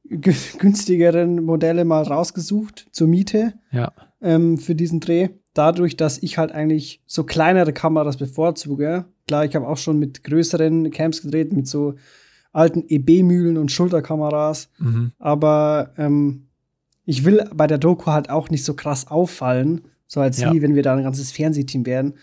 günstigeren 0.09 1.45
Modelle 1.45 1.85
mal 1.85 2.02
rausgesucht 2.02 2.88
zur 2.93 3.09
Miete 3.09 3.54
ja. 3.71 3.93
ähm, 4.21 4.59
für 4.59 4.75
diesen 4.75 5.00
Dreh. 5.00 5.31
Dadurch, 5.54 5.97
dass 5.97 6.23
ich 6.23 6.37
halt 6.37 6.52
eigentlich 6.52 7.00
so 7.07 7.25
kleinere 7.25 7.73
Kameras 7.73 8.16
bevorzuge. 8.16 9.07
Klar, 9.26 9.45
ich 9.45 9.54
habe 9.54 9.69
auch 9.69 9.76
schon 9.76 9.99
mit 9.99 10.25
größeren 10.25 10.90
Camps 10.90 11.23
gedreht, 11.23 11.52
mit 11.52 11.69
so 11.69 11.95
alten 12.52 12.85
EB-Mühlen 12.88 13.57
und 13.57 13.73
Schulterkameras. 13.73 14.69
Mhm. 14.78 15.12
Aber 15.19 15.93
ähm, 15.97 16.49
ich 17.04 17.25
will 17.25 17.49
bei 17.54 17.66
der 17.66 17.78
Doku 17.78 18.11
halt 18.11 18.31
auch 18.31 18.50
nicht 18.50 18.64
so 18.64 18.75
krass 18.75 19.09
auffallen, 19.09 19.83
so 20.07 20.21
als 20.21 20.40
ja. 20.40 20.52
wie 20.52 20.62
wenn 20.62 20.75
wir 20.75 20.83
da 20.83 20.95
ein 20.95 21.02
ganzes 21.02 21.33
Fernsehteam 21.33 21.87
wären. 21.87 22.14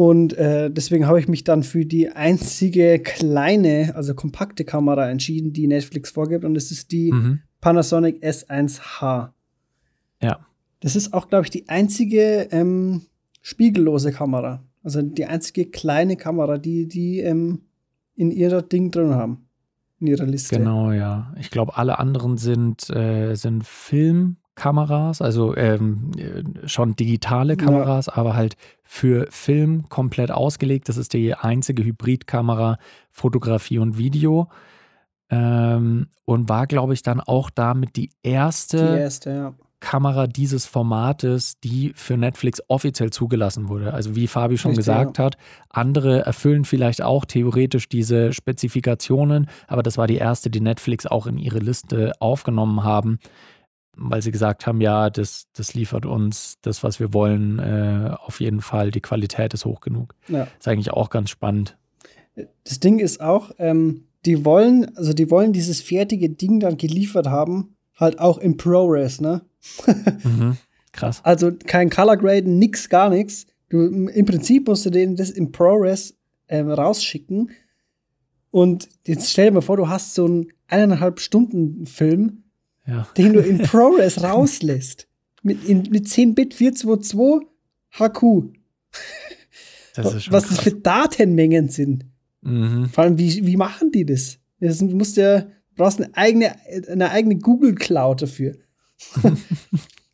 Und 0.00 0.32
äh, 0.38 0.70
deswegen 0.70 1.06
habe 1.06 1.20
ich 1.20 1.28
mich 1.28 1.44
dann 1.44 1.62
für 1.62 1.84
die 1.84 2.08
einzige 2.08 3.00
kleine, 3.00 3.92
also 3.96 4.14
kompakte 4.14 4.64
Kamera 4.64 5.10
entschieden, 5.10 5.52
die 5.52 5.66
Netflix 5.66 6.10
vorgibt. 6.12 6.46
Und 6.46 6.56
es 6.56 6.70
ist 6.70 6.90
die 6.90 7.12
mhm. 7.12 7.40
Panasonic 7.60 8.24
S1H. 8.24 9.32
Ja. 10.22 10.46
Das 10.80 10.96
ist 10.96 11.12
auch, 11.12 11.28
glaube 11.28 11.44
ich, 11.44 11.50
die 11.50 11.68
einzige 11.68 12.48
ähm, 12.50 13.02
spiegellose 13.42 14.10
Kamera. 14.10 14.64
Also 14.82 15.02
die 15.02 15.26
einzige 15.26 15.66
kleine 15.66 16.16
Kamera, 16.16 16.56
die 16.56 16.88
die 16.88 17.20
ähm, 17.20 17.60
in 18.16 18.30
ihrer 18.30 18.62
Ding 18.62 18.90
drin 18.90 19.10
haben. 19.10 19.50
In 19.98 20.06
ihrer 20.06 20.24
Liste. 20.24 20.56
Genau, 20.56 20.92
ja. 20.92 21.34
Ich 21.38 21.50
glaube, 21.50 21.76
alle 21.76 21.98
anderen 21.98 22.38
sind, 22.38 22.88
äh, 22.88 23.34
sind 23.34 23.66
Filmkameras, 24.60 25.22
also 25.22 25.56
ähm, 25.56 26.10
äh, 26.16 26.68
schon 26.68 26.96
digitale 26.96 27.56
Kameras, 27.56 28.06
ja. 28.06 28.16
aber 28.16 28.34
halt 28.34 28.56
für 28.84 29.26
Film 29.30 29.88
komplett 29.88 30.30
ausgelegt. 30.30 30.88
Das 30.88 30.96
ist 30.96 31.12
die 31.12 31.34
einzige 31.34 31.84
Hybridkamera, 31.84 32.78
Fotografie 33.10 33.78
und 33.78 33.98
Video. 33.98 34.48
Ähm, 35.30 36.08
und 36.24 36.48
war, 36.48 36.66
glaube 36.66 36.92
ich, 36.94 37.02
dann 37.02 37.20
auch 37.20 37.50
damit 37.50 37.96
die 37.96 38.10
erste, 38.22 38.78
die 38.78 39.00
erste 39.00 39.30
ja. 39.30 39.54
Kamera 39.78 40.26
dieses 40.26 40.66
Formates, 40.66 41.60
die 41.60 41.92
für 41.94 42.16
Netflix 42.16 42.60
offiziell 42.66 43.10
zugelassen 43.10 43.68
wurde. 43.68 43.94
Also 43.94 44.16
wie 44.16 44.26
Fabi 44.26 44.58
schon 44.58 44.72
Richtig, 44.72 44.86
gesagt 44.86 45.18
ja. 45.18 45.24
hat, 45.24 45.36
andere 45.68 46.26
erfüllen 46.26 46.64
vielleicht 46.64 47.00
auch 47.00 47.24
theoretisch 47.24 47.88
diese 47.88 48.32
Spezifikationen, 48.32 49.48
aber 49.68 49.84
das 49.84 49.96
war 49.98 50.08
die 50.08 50.16
erste, 50.16 50.50
die 50.50 50.60
Netflix 50.60 51.06
auch 51.06 51.28
in 51.28 51.38
ihre 51.38 51.60
Liste 51.60 52.12
aufgenommen 52.18 52.82
haben, 52.82 53.20
weil 53.96 54.22
sie 54.22 54.30
gesagt 54.30 54.66
haben, 54.66 54.80
ja, 54.80 55.10
das, 55.10 55.46
das 55.52 55.74
liefert 55.74 56.06
uns 56.06 56.58
das, 56.62 56.82
was 56.82 57.00
wir 57.00 57.12
wollen, 57.12 57.58
äh, 57.58 58.14
auf 58.24 58.40
jeden 58.40 58.60
Fall. 58.60 58.90
Die 58.90 59.00
Qualität 59.00 59.54
ist 59.54 59.64
hoch 59.64 59.80
genug. 59.80 60.14
Ja. 60.28 60.46
Ist 60.58 60.68
eigentlich 60.68 60.92
auch 60.92 61.10
ganz 61.10 61.30
spannend. 61.30 61.76
Das 62.64 62.80
Ding 62.80 62.98
ist 62.98 63.20
auch, 63.20 63.50
ähm, 63.58 64.04
die 64.24 64.44
wollen, 64.44 64.96
also 64.96 65.12
die 65.12 65.30
wollen 65.30 65.52
dieses 65.52 65.80
fertige 65.80 66.30
Ding 66.30 66.60
dann 66.60 66.76
geliefert 66.76 67.26
haben, 67.26 67.76
halt 67.96 68.18
auch 68.18 68.38
im 68.38 68.56
ProRes, 68.56 69.20
ne? 69.20 69.42
mhm, 70.24 70.56
krass. 70.92 71.20
Also 71.22 71.52
kein 71.52 71.90
Color 71.90 72.16
Graden, 72.16 72.58
nix, 72.58 72.88
gar 72.88 73.10
nichts. 73.10 73.46
Du, 73.68 73.86
Im 73.86 74.26
Prinzip 74.26 74.66
musst 74.68 74.86
du 74.86 74.90
den 74.90 75.16
das 75.16 75.30
im 75.30 75.52
ProRes 75.52 76.16
äh, 76.46 76.60
rausschicken. 76.60 77.50
Und 78.50 78.88
jetzt 79.06 79.30
stell 79.30 79.46
dir 79.46 79.52
mal 79.52 79.60
vor, 79.60 79.76
du 79.76 79.88
hast 79.88 80.14
so 80.14 80.24
einen 80.24 80.48
eineinhalb 80.66 81.20
Stunden 81.20 81.86
Film, 81.86 82.44
ja. 82.86 83.08
den 83.16 83.32
du 83.34 83.40
in 83.40 83.58
ProRes 83.58 84.22
rauslässt. 84.22 85.06
Mit, 85.42 85.64
in, 85.64 85.88
mit 85.90 86.08
10 86.08 86.34
Bit 86.34 86.54
422 86.54 87.48
HQ. 87.92 88.22
Was 89.96 90.24
krass. 90.24 90.48
das 90.48 90.60
für 90.60 90.72
Datenmengen 90.72 91.68
sind. 91.68 92.04
Mhm. 92.42 92.88
Vor 92.90 93.04
allem, 93.04 93.18
wie, 93.18 93.46
wie 93.46 93.56
machen 93.56 93.90
die 93.90 94.04
das? 94.04 94.38
das 94.60 94.80
musst 94.80 95.16
ja, 95.16 95.40
du 95.40 95.50
brauchst 95.76 96.00
eine 96.00 96.14
eigene, 96.16 96.54
eine 96.88 97.10
eigene 97.10 97.36
Google 97.36 97.74
Cloud 97.74 98.22
dafür. 98.22 98.56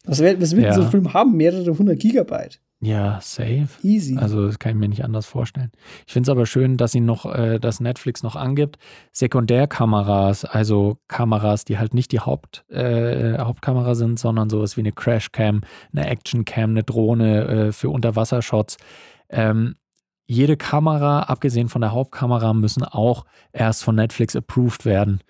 was, 0.04 0.20
wird, 0.20 0.40
was 0.40 0.54
wird 0.54 0.66
ja. 0.66 0.75
so 0.75 0.82
ein 0.82 0.90
Film 0.90 1.12
haben? 1.12 1.37
Mehrere 1.37 1.76
hundert 1.76 1.99
Gigabyte. 1.99 2.61
Ja, 2.80 3.18
safe. 3.23 3.68
Easy. 3.83 4.18
Also 4.18 4.47
das 4.47 4.59
kann 4.59 4.73
ich 4.73 4.76
mir 4.76 4.88
nicht 4.88 5.04
anders 5.04 5.25
vorstellen. 5.25 5.73
Ich 6.06 6.12
finde 6.12 6.30
es 6.30 6.30
aber 6.30 6.45
schön, 6.45 6.76
dass 6.76 6.92
sie 6.92 7.00
noch, 7.00 7.25
äh, 7.25 7.59
dass 7.59 7.80
Netflix 7.80 8.23
noch 8.23 8.37
angibt, 8.37 8.76
Sekundärkameras, 9.12 10.45
also 10.45 10.99
Kameras, 11.09 11.64
die 11.64 11.78
halt 11.78 11.95
nicht 11.95 12.12
die 12.12 12.21
Haupt, 12.21 12.64
äh, 12.71 13.38
Hauptkamera 13.38 13.95
sind, 13.95 14.18
sondern 14.18 14.50
sowas 14.50 14.76
wie 14.76 14.83
eine 14.83 14.92
Crashcam, 14.92 15.62
eine 15.92 16.06
Actioncam, 16.06 16.71
eine 16.71 16.83
Drohne 16.83 17.45
äh, 17.47 17.73
für 17.73 17.88
Unterwassershots. 17.88 18.76
Ähm, 19.30 19.76
jede 20.26 20.56
Kamera, 20.56 21.21
abgesehen 21.21 21.68
von 21.68 21.80
der 21.80 21.92
Hauptkamera, 21.92 22.52
müssen 22.52 22.83
auch 22.83 23.25
erst 23.52 23.85
von 23.85 23.95
Netflix 23.95 24.37
approved 24.37 24.85
werden. 24.85 25.21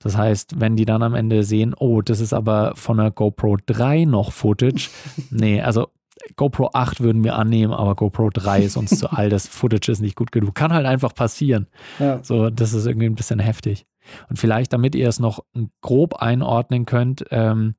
Das 0.00 0.16
heißt, 0.16 0.60
wenn 0.60 0.76
die 0.76 0.84
dann 0.84 1.02
am 1.02 1.14
Ende 1.14 1.44
sehen, 1.44 1.72
oh, 1.78 2.02
das 2.02 2.20
ist 2.20 2.32
aber 2.32 2.72
von 2.74 2.98
der 2.98 3.10
GoPro 3.10 3.56
3 3.64 4.04
noch 4.04 4.32
Footage. 4.32 4.90
nee, 5.30 5.62
also 5.62 5.88
GoPro 6.36 6.70
8 6.72 7.00
würden 7.00 7.24
wir 7.24 7.36
annehmen, 7.36 7.72
aber 7.72 7.94
GoPro 7.94 8.30
3 8.30 8.62
ist 8.62 8.76
uns 8.76 8.98
zu 8.98 9.10
alt. 9.12 9.32
Das 9.32 9.46
Footage 9.46 9.90
ist 9.90 10.00
nicht 10.00 10.16
gut 10.16 10.32
genug. 10.32 10.54
Kann 10.54 10.72
halt 10.72 10.86
einfach 10.86 11.14
passieren. 11.14 11.66
Ja. 11.98 12.22
So, 12.22 12.50
das 12.50 12.72
ist 12.72 12.86
irgendwie 12.86 13.06
ein 13.06 13.14
bisschen 13.14 13.38
heftig. 13.38 13.86
Und 14.28 14.38
vielleicht, 14.38 14.72
damit 14.72 14.94
ihr 14.94 15.08
es 15.08 15.20
noch 15.20 15.44
grob 15.80 16.14
einordnen 16.14 16.86
könnt, 16.86 17.24
ähm, 17.30 17.74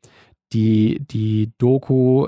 die, 0.54 1.00
die 1.00 1.52
Doku 1.58 2.28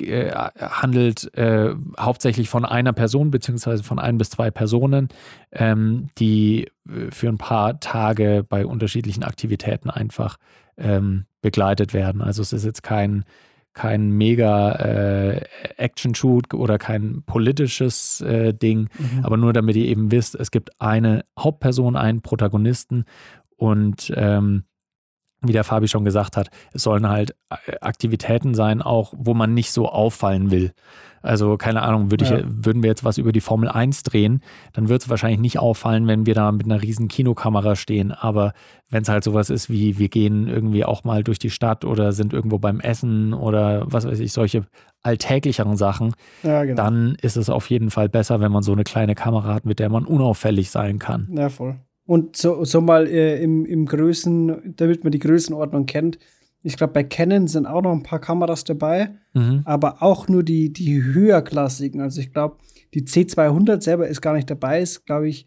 äh, 0.00 0.30
handelt 0.32 1.32
äh, 1.34 1.74
hauptsächlich 1.98 2.48
von 2.48 2.64
einer 2.64 2.92
Person 2.92 3.30
beziehungsweise 3.30 3.84
von 3.84 3.98
ein 3.98 4.18
bis 4.18 4.30
zwei 4.30 4.50
Personen, 4.50 5.08
ähm, 5.52 6.08
die 6.18 6.64
äh, 6.88 7.10
für 7.10 7.28
ein 7.28 7.38
paar 7.38 7.78
Tage 7.78 8.44
bei 8.48 8.66
unterschiedlichen 8.66 9.22
Aktivitäten 9.22 9.90
einfach 9.90 10.36
ähm, 10.76 11.26
begleitet 11.42 11.94
werden. 11.94 12.22
Also 12.22 12.42
es 12.42 12.52
ist 12.52 12.64
jetzt 12.64 12.82
kein, 12.82 13.24
kein 13.78 14.10
mega 14.10 14.72
äh, 14.72 15.40
Action-Shoot 15.76 16.52
oder 16.52 16.78
kein 16.78 17.22
politisches 17.24 18.20
äh, 18.22 18.52
Ding, 18.52 18.88
mhm. 18.98 19.24
aber 19.24 19.36
nur 19.36 19.52
damit 19.52 19.76
ihr 19.76 19.86
eben 19.86 20.10
wisst, 20.10 20.34
es 20.34 20.50
gibt 20.50 20.70
eine 20.80 21.24
Hauptperson, 21.38 21.94
einen 21.94 22.20
Protagonisten 22.20 23.04
und 23.56 24.12
ähm, 24.16 24.64
wie 25.40 25.52
der 25.52 25.64
Fabi 25.64 25.88
schon 25.88 26.04
gesagt 26.04 26.36
hat, 26.36 26.50
es 26.72 26.82
sollen 26.82 27.08
halt 27.08 27.34
äh, 27.50 27.76
Aktivitäten 27.80 28.54
sein, 28.54 28.82
auch 28.82 29.12
wo 29.16 29.34
man 29.34 29.54
nicht 29.54 29.72
so 29.72 29.88
auffallen 29.88 30.50
will. 30.50 30.72
Also 31.22 31.56
keine 31.56 31.82
Ahnung, 31.82 32.10
würde 32.10 32.24
ja. 32.24 32.42
würden 32.46 32.82
wir 32.82 32.90
jetzt 32.90 33.04
was 33.04 33.18
über 33.18 33.32
die 33.32 33.40
Formel 33.40 33.68
1 33.68 34.02
drehen, 34.04 34.40
dann 34.72 34.88
würde 34.88 35.02
es 35.02 35.08
wahrscheinlich 35.08 35.40
nicht 35.40 35.58
auffallen, 35.58 36.06
wenn 36.06 36.26
wir 36.26 36.34
da 36.34 36.52
mit 36.52 36.66
einer 36.66 36.80
riesen 36.80 37.08
Kinokamera 37.08 37.76
stehen. 37.76 38.12
Aber 38.12 38.52
wenn 38.88 39.02
es 39.02 39.08
halt 39.08 39.24
sowas 39.24 39.50
ist 39.50 39.68
wie, 39.68 39.98
wir 39.98 40.08
gehen 40.08 40.48
irgendwie 40.48 40.84
auch 40.84 41.04
mal 41.04 41.24
durch 41.24 41.38
die 41.38 41.50
Stadt 41.50 41.84
oder 41.84 42.12
sind 42.12 42.32
irgendwo 42.32 42.58
beim 42.58 42.80
Essen 42.80 43.34
oder 43.34 43.84
was 43.86 44.06
weiß 44.06 44.20
ich, 44.20 44.32
solche 44.32 44.64
alltäglicheren 45.02 45.76
Sachen, 45.76 46.14
ja, 46.42 46.64
genau. 46.64 46.82
dann 46.82 47.16
ist 47.20 47.36
es 47.36 47.50
auf 47.50 47.68
jeden 47.70 47.90
Fall 47.90 48.08
besser, 48.08 48.40
wenn 48.40 48.52
man 48.52 48.62
so 48.62 48.72
eine 48.72 48.84
kleine 48.84 49.14
Kamera 49.14 49.54
hat, 49.54 49.66
mit 49.66 49.78
der 49.78 49.90
man 49.90 50.04
unauffällig 50.04 50.70
sein 50.70 50.98
kann. 50.98 51.28
Ja, 51.32 51.48
voll. 51.48 51.76
Und 52.08 52.38
so, 52.38 52.64
so 52.64 52.80
mal 52.80 53.06
äh, 53.06 53.42
im, 53.42 53.66
im 53.66 53.84
Größen, 53.84 54.74
damit 54.76 55.04
man 55.04 55.12
die 55.12 55.18
Größenordnung 55.18 55.84
kennt. 55.84 56.18
Ich 56.62 56.78
glaube, 56.78 56.94
bei 56.94 57.04
Canon 57.04 57.48
sind 57.48 57.66
auch 57.66 57.82
noch 57.82 57.92
ein 57.92 58.02
paar 58.02 58.18
Kameras 58.18 58.64
dabei, 58.64 59.10
mhm. 59.34 59.60
aber 59.66 60.02
auch 60.02 60.26
nur 60.26 60.42
die, 60.42 60.72
die 60.72 61.02
höherklassigen. 61.02 62.00
Also 62.00 62.22
ich 62.22 62.32
glaube, 62.32 62.56
die 62.94 63.02
C200 63.02 63.82
selber 63.82 64.08
ist 64.08 64.22
gar 64.22 64.32
nicht 64.32 64.48
dabei, 64.48 64.80
ist, 64.80 65.04
glaube 65.04 65.28
ich, 65.28 65.44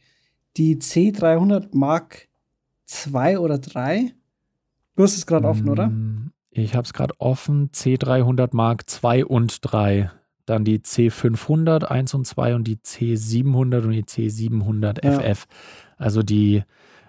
die 0.56 0.76
C300 0.76 1.70
Mark 1.72 2.28
2 2.86 3.40
oder 3.40 3.58
3. 3.58 4.14
Du 4.96 5.02
hast 5.02 5.18
es 5.18 5.26
gerade 5.26 5.48
offen, 5.48 5.68
oder? 5.68 5.88
Mm, 5.88 6.32
ich 6.52 6.76
habe 6.76 6.86
es 6.86 6.94
gerade 6.94 7.16
offen. 7.18 7.72
C300 7.72 8.50
Mark 8.52 8.88
2 8.88 9.26
und 9.26 9.58
3. 9.64 10.12
Dann 10.46 10.64
die 10.64 10.78
C500 10.78 11.86
1 11.86 12.14
und 12.14 12.28
2 12.28 12.54
und 12.54 12.68
die 12.68 12.76
C700 12.76 13.82
und 13.82 13.92
die 13.94 14.04
C700 14.04 15.04
ja. 15.04 15.36
Also 16.02 16.24
die 16.24 16.64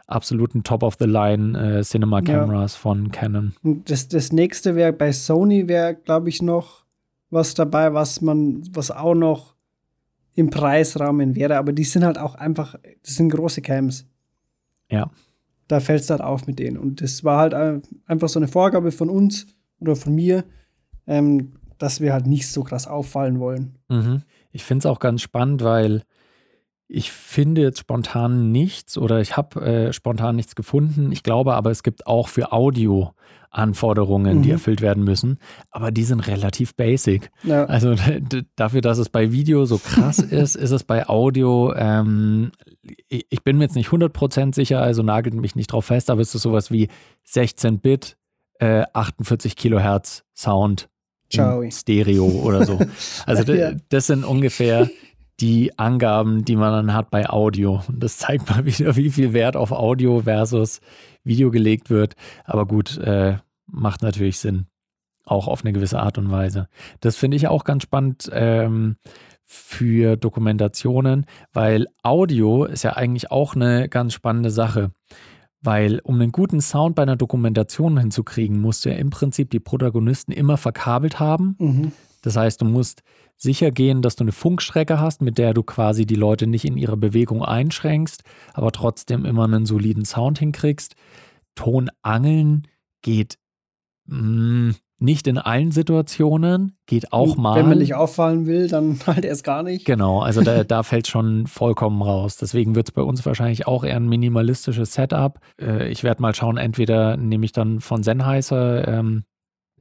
absoluten 0.07 0.63
Top-of-the-Line 0.63 1.79
äh, 1.79 1.83
Cinema-Cameras 1.83 2.75
ja. 2.75 2.79
von 2.79 3.11
Canon. 3.11 3.55
Das, 3.63 4.09
das 4.09 4.33
nächste 4.33 4.75
wäre 4.75 4.93
bei 4.93 5.13
Sony, 5.13 5.69
wäre, 5.69 5.95
glaube 5.95 6.29
ich, 6.29 6.43
noch 6.43 6.85
was 7.31 7.55
dabei, 7.55 7.95
was 7.95 8.21
man, 8.21 8.63
was 8.75 8.91
auch 8.91 9.15
noch 9.15 9.55
im 10.35 10.51
Preisrahmen 10.51 11.35
wäre. 11.35 11.57
Aber 11.57 11.73
die 11.73 11.85
sind 11.85 12.05
halt 12.05 12.19
auch 12.19 12.35
einfach, 12.35 12.77
das 13.03 13.15
sind 13.15 13.31
große 13.31 13.63
Cams. 13.63 14.07
Ja. 14.91 15.11
Da 15.69 15.81
fällt 15.81 16.03
es 16.03 16.11
halt 16.11 16.21
auf 16.21 16.47
mit 16.47 16.59
denen. 16.59 16.77
Und 16.77 17.01
das 17.01 17.25
war 17.25 17.39
halt 17.39 17.55
einfach 18.07 18.29
so 18.29 18.39
eine 18.39 18.49
Vorgabe 18.49 18.93
von 18.93 19.09
uns 19.09 19.47
oder 19.81 19.97
von 19.97 20.15
mir, 20.15 20.45
ähm, 21.07 21.53
dass 21.79 22.01
wir 22.01 22.13
halt 22.13 22.27
nicht 22.27 22.49
so 22.49 22.63
krass 22.63 22.87
auffallen 22.87 23.41
wollen. 23.41 23.79
Mhm. 23.89 24.23
Ich 24.51 24.65
finde 24.65 24.81
es 24.81 24.87
auch 24.87 25.01
ganz 25.01 25.23
spannend, 25.23 25.65
weil 25.65 26.03
ich 26.95 27.11
finde 27.11 27.63
jetzt 27.63 27.79
spontan 27.79 28.53
nichts 28.53 28.99
oder 28.99 29.21
ich 29.21 29.37
habe 29.37 29.61
äh, 29.61 29.93
spontan 29.93 30.37
nichts 30.37 30.55
gefunden. 30.55 31.11
Ich 31.11 31.23
glaube 31.23 31.55
aber, 31.55 31.71
es 31.71 31.83
gibt 31.83 32.07
auch 32.07 32.29
für 32.29 32.53
Audio 32.53 33.15
Anforderungen, 33.51 34.39
mhm. 34.39 34.43
die 34.43 34.51
erfüllt 34.51 34.81
werden 34.81 35.05
müssen, 35.05 35.39
aber 35.71 35.91
die 35.91 36.05
sind 36.05 36.21
relativ 36.21 36.75
basic. 36.75 37.31
Ja. 37.43 37.65
Also 37.67 37.95
dafür, 38.57 38.81
dass 38.81 38.99
es 38.99 39.11
bei 39.11 39.31
Video 39.31 39.67
so 39.67 39.79
krass 39.79 40.19
ist, 40.21 40.57
ist 40.57 40.71
es 40.71 40.85
bei 40.85 41.07
Audio, 41.07 41.75
ähm, 41.77 42.53
ich, 43.09 43.27
ich, 43.29 43.43
bin 43.43 43.59
mir 43.59 43.65
jetzt 43.65 43.77
nicht 43.77 43.91
100% 43.91 44.55
sicher, 44.55 44.81
also 44.81 45.03
nagelt 45.03 45.35
mich 45.35 45.55
nicht 45.55 45.73
drauf 45.73 45.87
fest, 45.87 46.09
aber 46.09 46.23
es 46.23 46.35
ist 46.35 46.43
sowas 46.43 46.71
wie 46.71 46.89
16 47.25 47.79
Bit, 47.81 48.17
äh, 48.59 48.85
48 48.95 49.57
Kilohertz 49.57 50.25
Sound 50.35 50.89
Stereo 51.71 52.27
oder 52.27 52.65
so. 52.67 52.79
Also 53.27 53.53
ja. 53.53 53.73
das 53.89 54.07
sind 54.07 54.25
ungefähr 54.25 54.91
die 55.41 55.79
Angaben, 55.79 56.45
die 56.45 56.57
man 56.57 56.73
dann 56.73 56.95
hat 56.95 57.11
bei 57.11 57.29
Audio. 57.29 57.83
Und 57.89 58.03
das 58.03 58.19
zeigt 58.19 58.49
mal 58.49 58.65
wieder, 58.65 58.97
wie 58.97 59.11
viel 59.11 59.33
Wert 59.33 59.57
auf 59.57 59.73
Audio 59.73 60.21
versus 60.23 60.81
Video 61.25 61.51
gelegt 61.51 61.91
wird. 61.91 62.15
Aber 62.45 62.67
gut, 62.67 62.99
äh, 62.99 63.39
macht 63.67 64.03
natürlich 64.03 64.39
Sinn. 64.39 64.67
Auch 65.25 65.47
auf 65.47 65.65
eine 65.65 65.73
gewisse 65.73 66.01
Art 66.01 66.19
und 66.19 66.31
Weise. 66.31 66.69
Das 67.01 67.17
finde 67.17 67.37
ich 67.37 67.47
auch 67.47 67.65
ganz 67.65 67.85
spannend 67.85 68.29
ähm, 68.33 68.97
für 69.45 70.17
Dokumentationen, 70.17 71.27
weil 71.53 71.87
Audio 72.03 72.65
ist 72.65 72.83
ja 72.83 72.95
eigentlich 72.95 73.31
auch 73.31 73.55
eine 73.55 73.89
ganz 73.89 74.15
spannende 74.15 74.51
Sache. 74.51 74.91
Weil 75.61 76.01
um 76.01 76.17
einen 76.21 76.33
guten 76.33 76.61
Sound 76.61 76.97
bei 76.97 77.03
einer 77.03 77.15
Dokumentation 77.15 77.97
hinzukriegen, 77.97 78.61
musst 78.61 78.85
du 78.85 78.91
ja 78.91 78.97
im 78.97 79.11
Prinzip 79.11 79.51
die 79.51 79.61
Protagonisten 79.61 80.33
immer 80.33 80.57
verkabelt 80.57 81.21
haben. 81.21 81.55
Mhm. 81.59 81.93
Das 82.23 82.37
heißt, 82.37 82.61
du 82.61 82.65
musst 82.65 83.03
sicher 83.37 83.71
gehen, 83.71 84.03
dass 84.03 84.17
du 84.17 84.25
eine 84.25 84.33
Funkstrecke 84.33 85.01
hast, 85.01 85.21
mit 85.21 85.39
der 85.39 85.53
du 85.53 85.63
quasi 85.63 86.07
die 86.07 86.15
Leute 86.15 86.47
nicht 86.47 86.65
in 86.65 86.77
ihrer 86.77 86.97
Bewegung 86.97 87.45
einschränkst, 87.45 88.23
aber 88.55 88.73
trotzdem 88.73 89.25
immer 89.25 89.45
einen 89.45 89.67
soliden 89.67 90.05
Sound 90.05 90.39
hinkriegst. 90.39 90.95
Tonangeln 91.55 92.69
geht 93.03 93.39
mh, 94.07 94.71
mm, 94.71 94.75
nicht 95.03 95.27
in 95.27 95.37
allen 95.37 95.73
Situationen, 95.73 96.77
geht 96.87 97.13
auch 97.13 97.37
mal. 97.37 97.57
Wenn 97.59 97.69
man 97.69 97.79
nicht 97.79 97.95
auffallen 97.95 98.47
will, 98.47 98.69
dann 98.69 99.01
halt 99.07 99.25
erst 99.25 99.43
gar 99.43 99.65
nicht. 99.65 99.85
Genau, 99.85 100.21
also 100.21 100.43
da, 100.43 100.63
da 100.65 100.85
fällt 100.85 101.09
schon 101.09 101.47
vollkommen 101.49 102.01
raus. 102.01 102.37
Deswegen 102.37 102.77
wird 102.77 102.89
es 102.89 102.93
bei 102.93 103.03
uns 103.03 103.27
wahrscheinlich 103.27 103.67
auch 103.67 103.83
eher 103.83 103.97
ein 103.97 104.09
minimalistisches 104.09 104.95
Setup. 104.95 105.41
Äh, 105.61 105.89
ich 105.89 106.05
werde 106.05 106.23
mal 106.23 106.35
schauen, 106.35 106.57
entweder 106.57 107.17
nehme 107.17 107.45
ich 107.45 107.53
dann 107.53 107.81
von 107.81 108.05
Sennheiser 108.05 108.87
ähm, 108.87 109.25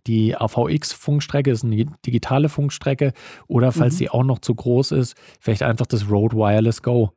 die 0.07 0.35
AVX-Funkstrecke, 0.35 1.51
ist 1.51 1.63
eine 1.63 1.85
digitale 2.05 2.49
Funkstrecke, 2.49 3.13
oder 3.47 3.71
falls 3.71 3.95
mhm. 3.95 3.97
die 3.99 4.09
auch 4.09 4.23
noch 4.23 4.39
zu 4.39 4.55
groß 4.55 4.91
ist, 4.91 5.15
vielleicht 5.39 5.63
einfach 5.63 5.85
das 5.85 6.09
Rode 6.09 6.35
Wireless 6.35 6.81
Go. 6.81 7.11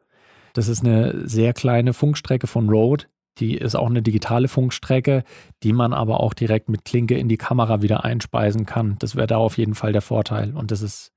Das 0.53 0.69
ist 0.69 0.85
eine 0.85 1.27
sehr 1.29 1.53
kleine 1.53 1.93
Funkstrecke 1.93 2.47
von 2.47 2.69
Rode, 2.69 3.07
die 3.39 3.57
ist 3.57 3.75
auch 3.75 3.89
eine 3.89 4.03
digitale 4.03 4.49
Funkstrecke, 4.49 5.25
die 5.63 5.73
man 5.73 5.93
aber 5.93 6.21
auch 6.21 6.35
direkt 6.35 6.69
mit 6.69 6.85
Klinke 6.85 7.19
in 7.19 7.29
die 7.29 7.37
Kamera 7.37 7.83
wieder 7.83 8.05
einspeisen 8.05 8.65
kann. 8.65 8.97
Das 9.01 9.17
wäre 9.17 9.27
da 9.27 9.39
auf 9.39 9.59
jeden 9.59 9.75
Fall 9.75 9.93
der 9.93 10.03
Vorteil. 10.03 10.55
Und 10.55 10.71
das 10.71 10.83
ist 10.83 11.13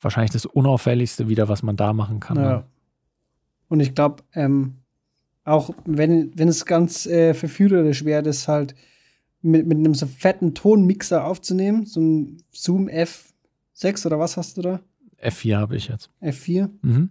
wahrscheinlich 0.00 0.32
das 0.32 0.44
Unauffälligste 0.44 1.28
wieder, 1.28 1.48
was 1.48 1.62
man 1.62 1.76
da 1.76 1.92
machen 1.92 2.20
kann. 2.20 2.36
Ja. 2.36 2.42
Ne? 2.42 2.64
Und 3.68 3.80
ich 3.80 3.94
glaube, 3.94 4.22
ähm, 4.34 4.74
auch 5.44 5.70
wenn, 5.86 6.32
wenn 6.34 6.48
es 6.48 6.66
ganz 6.66 7.06
äh, 7.06 7.32
verführerisch 7.32 8.04
wäre, 8.04 8.22
das 8.22 8.48
halt 8.48 8.74
mit, 9.42 9.66
mit 9.66 9.78
einem 9.78 9.94
so 9.94 10.06
fetten 10.06 10.54
Tonmixer 10.54 11.24
aufzunehmen, 11.24 11.86
so 11.86 12.00
ein 12.00 12.42
Zoom 12.52 12.88
F6 12.88 14.06
oder 14.06 14.18
was 14.18 14.36
hast 14.36 14.56
du 14.56 14.62
da? 14.62 14.80
F4 15.22 15.56
habe 15.56 15.76
ich 15.76 15.88
jetzt. 15.88 16.10
F4. 16.22 16.70
Mhm. 16.82 17.10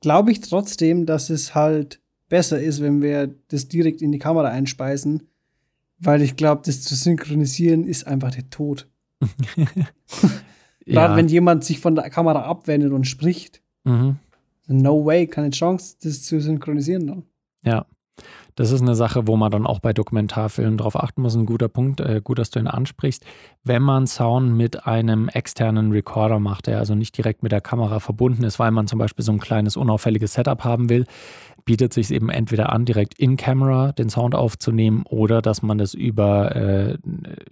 Glaube 0.00 0.32
ich 0.32 0.40
trotzdem, 0.40 1.06
dass 1.06 1.30
es 1.30 1.54
halt 1.54 2.00
besser 2.28 2.60
ist, 2.60 2.80
wenn 2.80 3.02
wir 3.02 3.34
das 3.48 3.68
direkt 3.68 4.02
in 4.02 4.12
die 4.12 4.18
Kamera 4.18 4.48
einspeisen, 4.48 5.28
weil 5.98 6.22
ich 6.22 6.36
glaube, 6.36 6.62
das 6.64 6.82
zu 6.82 6.94
synchronisieren 6.94 7.86
ist 7.86 8.06
einfach 8.06 8.32
der 8.32 8.48
Tod. 8.50 8.88
Gerade 10.86 11.12
ja. 11.12 11.16
wenn 11.16 11.28
jemand 11.28 11.64
sich 11.64 11.78
von 11.78 11.94
der 11.94 12.10
Kamera 12.10 12.42
abwendet 12.42 12.92
und 12.92 13.06
spricht. 13.06 13.62
Mhm. 13.84 14.16
No 14.66 15.04
way, 15.04 15.26
keine 15.26 15.50
Chance, 15.50 15.96
das 16.02 16.22
zu 16.22 16.40
synchronisieren 16.40 17.06
dann. 17.06 17.22
Ja. 17.62 17.86
Das 18.54 18.70
ist 18.70 18.82
eine 18.82 18.94
Sache, 18.94 19.26
wo 19.26 19.36
man 19.36 19.50
dann 19.50 19.66
auch 19.66 19.78
bei 19.78 19.92
Dokumentarfilmen 19.92 20.76
drauf 20.76 20.96
achten 20.96 21.22
muss. 21.22 21.34
Ein 21.34 21.46
guter 21.46 21.68
Punkt, 21.68 22.00
äh, 22.00 22.20
gut, 22.22 22.38
dass 22.38 22.50
du 22.50 22.58
ihn 22.58 22.66
ansprichst. 22.66 23.24
Wenn 23.64 23.82
man 23.82 24.06
Sound 24.06 24.54
mit 24.54 24.86
einem 24.86 25.28
externen 25.28 25.92
Recorder 25.92 26.38
macht, 26.38 26.66
der 26.66 26.78
also 26.78 26.94
nicht 26.94 27.16
direkt 27.16 27.42
mit 27.42 27.52
der 27.52 27.60
Kamera 27.60 28.00
verbunden 28.00 28.44
ist, 28.44 28.58
weil 28.58 28.70
man 28.70 28.86
zum 28.86 28.98
Beispiel 28.98 29.24
so 29.24 29.32
ein 29.32 29.40
kleines 29.40 29.76
unauffälliges 29.76 30.34
Setup 30.34 30.64
haben 30.64 30.88
will, 30.88 31.06
bietet 31.64 31.92
sich 31.92 32.10
eben 32.10 32.28
entweder 32.28 32.72
an, 32.72 32.84
direkt 32.84 33.18
in 33.18 33.36
Camera 33.36 33.92
den 33.92 34.08
Sound 34.08 34.34
aufzunehmen 34.34 35.04
oder 35.08 35.42
dass 35.42 35.62
man 35.62 35.78
das 35.78 35.94
über, 35.94 36.54
äh, 36.56 36.98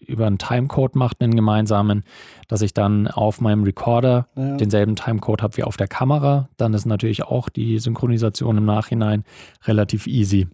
über 0.05 0.27
einen 0.27 0.39
Timecode 0.39 0.97
macht, 0.97 1.21
einen 1.21 1.37
gemeinsamen, 1.37 2.03
dass 2.49 2.63
ich 2.63 2.75
dann 2.75 3.07
auf 3.09 3.41
meinem 3.41 3.63
Recorder 3.63 4.27
ja. 4.37 4.57
denselben 4.57 4.97
Timecode 4.97 5.43
habe 5.43 5.57
wie 5.57 5.65
auf 5.65 5.77
der 5.77 5.89
Kamera. 5.89 6.49
Dann 6.57 6.75
ist 6.75 6.87
natürlich 6.87 7.23
auch 7.23 7.49
die 7.49 7.79
Synchronisation 7.79 8.59
im 8.59 8.65
Nachhinein 8.65 9.25
relativ 9.67 10.07
easy. 10.07 10.49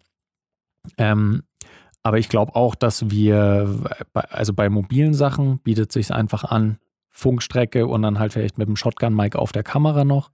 Ähm, 0.99 1.43
aber 2.03 2.19
ich 2.19 2.29
glaube 2.29 2.55
auch, 2.55 2.75
dass 2.75 3.11
wir, 3.11 3.81
also 4.13 4.53
bei 4.53 4.69
mobilen 4.69 5.15
Sachen 5.15 5.59
bietet 5.59 5.91
sich 5.91 6.13
einfach 6.13 6.45
an, 6.45 6.79
Funkstrecke 7.11 7.87
und 7.87 8.03
dann 8.03 8.19
halt 8.19 8.33
vielleicht 8.33 8.59
mit 8.59 8.69
dem 8.69 8.77
Shotgun-Mic 8.77 9.37
auf 9.37 9.51
der 9.51 9.63
Kamera 9.63 10.05
noch. 10.05 10.31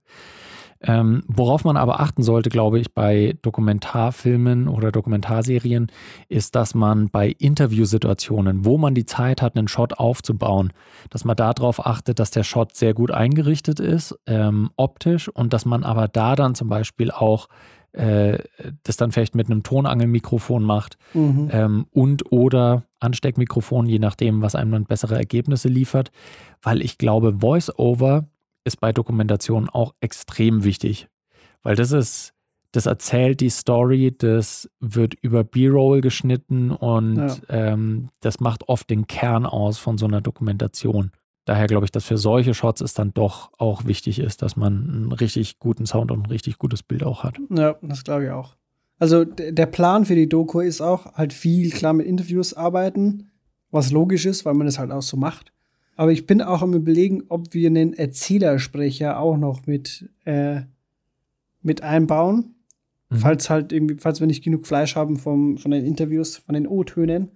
Ähm, 0.85 1.23
worauf 1.27 1.63
man 1.63 1.77
aber 1.77 2.01
achten 2.01 2.23
sollte, 2.23 2.49
glaube 2.49 2.77
ich, 2.77 2.93
bei 2.93 3.37
Dokumentarfilmen 3.41 4.67
oder 4.67 4.91
Dokumentarserien, 4.91 5.87
ist, 6.27 6.55
dass 6.55 6.75
man 6.75 7.09
bei 7.09 7.29
Interviewsituationen, 7.29 8.65
wo 8.65 8.77
man 8.77 8.93
die 8.93 9.05
Zeit 9.05 9.41
hat, 9.41 9.55
einen 9.55 9.69
Shot 9.69 9.93
aufzubauen, 9.93 10.73
dass 11.09 11.23
man 11.23 11.37
darauf 11.37 11.85
achtet, 11.85 12.19
dass 12.19 12.31
der 12.31 12.43
Shot 12.43 12.75
sehr 12.75 12.93
gut 12.93 13.11
eingerichtet 13.11 13.79
ist, 13.79 14.19
ähm, 14.27 14.71
optisch, 14.75 15.29
und 15.29 15.53
dass 15.53 15.65
man 15.65 15.85
aber 15.85 16.09
da 16.09 16.35
dann 16.35 16.53
zum 16.53 16.67
Beispiel 16.67 17.11
auch 17.11 17.47
äh, 17.93 18.39
das 18.83 18.97
dann 18.97 19.11
vielleicht 19.11 19.35
mit 19.35 19.49
einem 19.49 19.63
Tonangelmikrofon 19.63 20.63
macht 20.63 20.97
mhm. 21.13 21.49
ähm, 21.51 21.85
und 21.91 22.31
oder 22.31 22.83
Ansteckmikrofon, 22.99 23.85
je 23.85 23.99
nachdem, 23.99 24.41
was 24.41 24.55
einem 24.55 24.71
dann 24.71 24.85
bessere 24.85 25.15
Ergebnisse 25.15 25.67
liefert. 25.67 26.11
Weil 26.61 26.81
ich 26.81 26.97
glaube, 26.97 27.39
Voice-Over 27.39 28.27
ist 28.63 28.79
bei 28.79 28.91
Dokumentationen 28.91 29.69
auch 29.69 29.93
extrem 29.99 30.63
wichtig. 30.63 31.07
Weil 31.61 31.75
das 31.75 31.91
ist, 31.91 32.33
das 32.71 32.87
erzählt 32.87 33.41
die 33.41 33.49
Story, 33.49 34.15
das 34.17 34.69
wird 34.79 35.13
über 35.13 35.43
B-Roll 35.43 36.01
geschnitten 36.01 36.71
und 36.71 37.17
ja. 37.17 37.35
ähm, 37.49 38.09
das 38.21 38.39
macht 38.39 38.67
oft 38.69 38.89
den 38.89 39.05
Kern 39.07 39.45
aus 39.45 39.77
von 39.77 39.97
so 39.97 40.05
einer 40.05 40.21
Dokumentation. 40.21 41.11
Daher 41.45 41.67
glaube 41.67 41.85
ich, 41.85 41.91
dass 41.91 42.05
für 42.05 42.17
solche 42.17 42.53
Shots 42.53 42.81
es 42.81 42.93
dann 42.93 43.13
doch 43.13 43.51
auch 43.57 43.85
wichtig 43.85 44.19
ist, 44.19 44.41
dass 44.41 44.55
man 44.55 44.89
einen 44.89 45.11
richtig 45.11 45.59
guten 45.59 45.85
Sound 45.85 46.11
und 46.11 46.21
ein 46.21 46.25
richtig 46.27 46.57
gutes 46.57 46.83
Bild 46.83 47.03
auch 47.03 47.23
hat. 47.23 47.37
Ja, 47.49 47.75
das 47.81 48.03
glaube 48.03 48.25
ich 48.25 48.31
auch. 48.31 48.55
Also 48.97 49.25
der 49.25 49.65
Plan 49.65 50.05
für 50.05 50.15
die 50.15 50.29
Doku 50.29 50.61
ist 50.61 50.79
auch 50.79 51.13
halt 51.15 51.33
viel 51.33 51.71
klar 51.71 51.91
mit 51.93 52.05
Interviews 52.05 52.53
arbeiten, 52.53 53.31
was 53.71 53.91
logisch 53.91 54.25
ist, 54.25 54.45
weil 54.45 54.53
man 54.53 54.67
es 54.67 54.79
halt 54.79 54.91
auch 54.91 55.01
so 55.01 55.17
macht. 55.17 55.51
Aber 55.95 56.11
ich 56.11 56.25
bin 56.25 56.41
auch 56.41 56.61
am 56.61 56.73
überlegen, 56.73 57.23
ob 57.27 57.53
wir 57.53 57.67
einen 57.67 57.93
Erzählersprecher 57.93 59.19
auch 59.19 59.37
noch 59.37 59.65
mit, 59.65 60.09
äh, 60.25 60.61
mit 61.61 61.83
einbauen. 61.83 62.55
Mhm. 63.09 63.17
Falls 63.17 63.49
halt 63.49 63.71
irgendwie, 63.71 63.97
falls 63.99 64.19
wir 64.19 64.27
nicht 64.27 64.43
genug 64.43 64.65
Fleisch 64.65 64.95
haben 64.95 65.17
vom, 65.17 65.57
von 65.57 65.71
den 65.71 65.85
Interviews, 65.85 66.37
von 66.37 66.53
den 66.53 66.67
O-Tönen. 66.67 67.31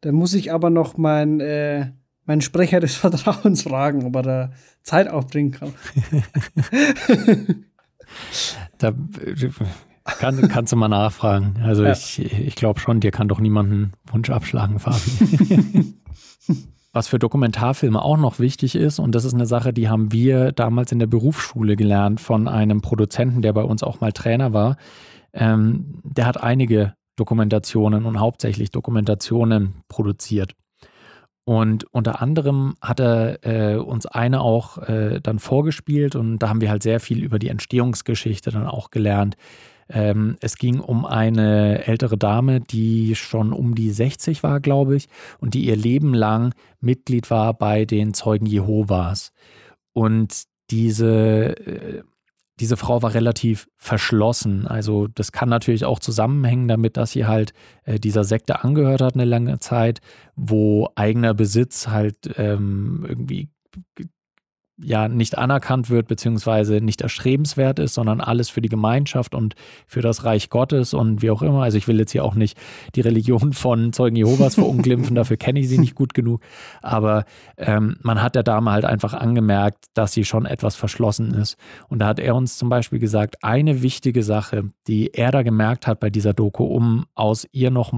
Dann 0.00 0.14
muss 0.14 0.34
ich 0.34 0.52
aber 0.52 0.70
noch 0.70 0.96
mein 0.96 1.40
äh, 1.40 1.92
meinen 2.28 2.42
Sprecher 2.42 2.78
des 2.78 2.94
Vertrauens 2.96 3.62
fragen, 3.62 4.04
ob 4.04 4.14
er 4.16 4.22
da 4.22 4.50
Zeit 4.82 5.08
aufbringen 5.08 5.50
kann. 5.50 5.74
da 8.78 8.92
kann, 10.18 10.48
kannst 10.48 10.72
du 10.72 10.76
mal 10.76 10.88
nachfragen. 10.88 11.56
Also 11.62 11.84
ja. 11.84 11.92
ich, 11.92 12.20
ich 12.20 12.54
glaube 12.54 12.78
schon, 12.80 13.00
dir 13.00 13.10
kann 13.10 13.28
doch 13.28 13.40
niemand 13.40 13.72
einen 13.72 13.92
Wunsch 14.06 14.30
abschlagen, 14.30 14.78
Fabi. 14.78 15.94
Was 16.92 17.08
für 17.08 17.18
Dokumentarfilme 17.18 18.00
auch 18.00 18.16
noch 18.16 18.38
wichtig 18.38 18.74
ist, 18.74 18.98
und 18.98 19.14
das 19.14 19.24
ist 19.24 19.34
eine 19.34 19.44
Sache, 19.46 19.74
die 19.74 19.88
haben 19.88 20.10
wir 20.10 20.52
damals 20.52 20.90
in 20.90 20.98
der 20.98 21.06
Berufsschule 21.06 21.76
gelernt 21.76 22.20
von 22.20 22.48
einem 22.48 22.80
Produzenten, 22.80 23.42
der 23.42 23.52
bei 23.52 23.62
uns 23.62 23.82
auch 23.82 24.00
mal 24.00 24.12
Trainer 24.12 24.54
war. 24.54 24.76
Ähm, 25.34 26.00
der 26.02 26.24
hat 26.24 26.42
einige 26.42 26.94
Dokumentationen 27.16 28.06
und 28.06 28.18
hauptsächlich 28.18 28.70
Dokumentationen 28.70 29.82
produziert. 29.88 30.54
Und 31.48 31.84
unter 31.94 32.20
anderem 32.20 32.74
hat 32.82 33.00
er 33.00 33.38
äh, 33.42 33.76
uns 33.76 34.04
eine 34.04 34.42
auch 34.42 34.76
äh, 34.86 35.18
dann 35.22 35.38
vorgespielt 35.38 36.14
und 36.14 36.40
da 36.40 36.50
haben 36.50 36.60
wir 36.60 36.68
halt 36.68 36.82
sehr 36.82 37.00
viel 37.00 37.24
über 37.24 37.38
die 37.38 37.48
Entstehungsgeschichte 37.48 38.50
dann 38.50 38.66
auch 38.66 38.90
gelernt. 38.90 39.38
Ähm, 39.88 40.36
es 40.42 40.58
ging 40.58 40.78
um 40.78 41.06
eine 41.06 41.86
ältere 41.86 42.18
Dame, 42.18 42.60
die 42.60 43.14
schon 43.14 43.54
um 43.54 43.74
die 43.74 43.92
60 43.92 44.42
war, 44.42 44.60
glaube 44.60 44.96
ich, 44.96 45.08
und 45.40 45.54
die 45.54 45.64
ihr 45.64 45.76
Leben 45.76 46.12
lang 46.12 46.52
Mitglied 46.80 47.30
war 47.30 47.54
bei 47.54 47.86
den 47.86 48.12
Zeugen 48.12 48.44
Jehovas. 48.44 49.32
Und 49.94 50.42
diese 50.70 51.56
äh, 51.56 52.02
diese 52.60 52.76
Frau 52.76 53.02
war 53.02 53.14
relativ 53.14 53.68
verschlossen. 53.76 54.66
Also 54.66 55.06
das 55.06 55.32
kann 55.32 55.48
natürlich 55.48 55.84
auch 55.84 55.98
zusammenhängen 55.98 56.68
damit, 56.68 56.96
dass 56.96 57.12
sie 57.12 57.26
halt 57.26 57.52
äh, 57.84 57.98
dieser 57.98 58.24
Sekte 58.24 58.64
angehört 58.64 59.00
hat 59.00 59.14
eine 59.14 59.24
lange 59.24 59.58
Zeit, 59.58 60.00
wo 60.36 60.88
eigener 60.94 61.34
Besitz 61.34 61.88
halt 61.88 62.34
ähm, 62.36 63.04
irgendwie 63.08 63.48
ja 64.80 65.08
nicht 65.08 65.36
anerkannt 65.36 65.90
wird, 65.90 66.08
beziehungsweise 66.08 66.80
nicht 66.80 67.00
erstrebenswert 67.00 67.78
ist, 67.78 67.94
sondern 67.94 68.20
alles 68.20 68.48
für 68.48 68.60
die 68.60 68.68
Gemeinschaft 68.68 69.34
und 69.34 69.54
für 69.86 70.02
das 70.02 70.24
Reich 70.24 70.50
Gottes 70.50 70.94
und 70.94 71.20
wie 71.22 71.30
auch 71.30 71.42
immer. 71.42 71.62
Also 71.62 71.78
ich 71.78 71.88
will 71.88 71.98
jetzt 71.98 72.12
hier 72.12 72.24
auch 72.24 72.34
nicht 72.34 72.56
die 72.94 73.00
Religion 73.00 73.52
von 73.52 73.92
Zeugen 73.92 74.16
Jehovas 74.16 74.54
verunglimpfen, 74.54 75.14
dafür 75.16 75.36
kenne 75.36 75.60
ich 75.60 75.68
sie 75.68 75.78
nicht 75.78 75.94
gut 75.94 76.14
genug. 76.14 76.40
Aber 76.80 77.24
ähm, 77.56 77.96
man 78.02 78.22
hat 78.22 78.34
der 78.34 78.42
Dame 78.44 78.70
halt 78.70 78.84
einfach 78.84 79.14
angemerkt, 79.14 79.86
dass 79.94 80.12
sie 80.12 80.24
schon 80.24 80.46
etwas 80.46 80.76
verschlossen 80.76 81.34
ist. 81.34 81.56
Und 81.88 81.98
da 81.98 82.06
hat 82.06 82.20
er 82.20 82.36
uns 82.36 82.56
zum 82.56 82.68
Beispiel 82.68 82.98
gesagt, 82.98 83.42
eine 83.42 83.82
wichtige 83.82 84.22
Sache, 84.22 84.70
die 84.86 85.12
er 85.14 85.32
da 85.32 85.42
gemerkt 85.42 85.86
hat 85.86 86.00
bei 86.00 86.10
dieser 86.10 86.34
Doku, 86.34 86.64
um 86.64 87.06
aus 87.14 87.46
ihr 87.52 87.70
noch 87.70 87.92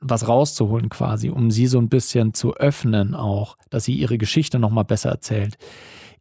was 0.00 0.26
rauszuholen 0.26 0.88
quasi, 0.88 1.30
um 1.30 1.50
sie 1.50 1.66
so 1.66 1.78
ein 1.78 1.88
bisschen 1.88 2.34
zu 2.34 2.54
öffnen 2.56 3.14
auch, 3.14 3.56
dass 3.68 3.84
sie 3.84 3.94
ihre 3.94 4.18
Geschichte 4.18 4.58
nochmal 4.58 4.84
besser 4.84 5.10
erzählt, 5.10 5.58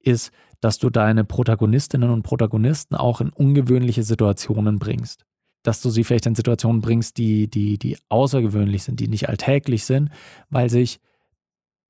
ist, 0.02 0.32
dass 0.62 0.78
du 0.78 0.90
deine 0.90 1.24
Protagonistinnen 1.24 2.10
und 2.10 2.24
Protagonisten 2.24 2.96
auch 2.96 3.22
in 3.22 3.30
ungewöhnliche 3.30 4.04
Situationen 4.04 4.80
bringst. 4.80 5.26
dass 5.64 5.82
du 5.82 5.90
sie 5.90 6.04
vielleicht 6.04 6.26
in 6.26 6.36
Situationen 6.36 6.82
bringst, 6.82 7.18
die, 7.18 7.50
die, 7.50 7.78
die 7.78 7.98
außergewöhnlich 8.08 8.84
sind, 8.84 9.00
die 9.00 9.08
nicht 9.10 9.28
alltäglich 9.28 9.84
sind, 9.84 10.10
weil 10.50 10.70
sich 10.70 11.00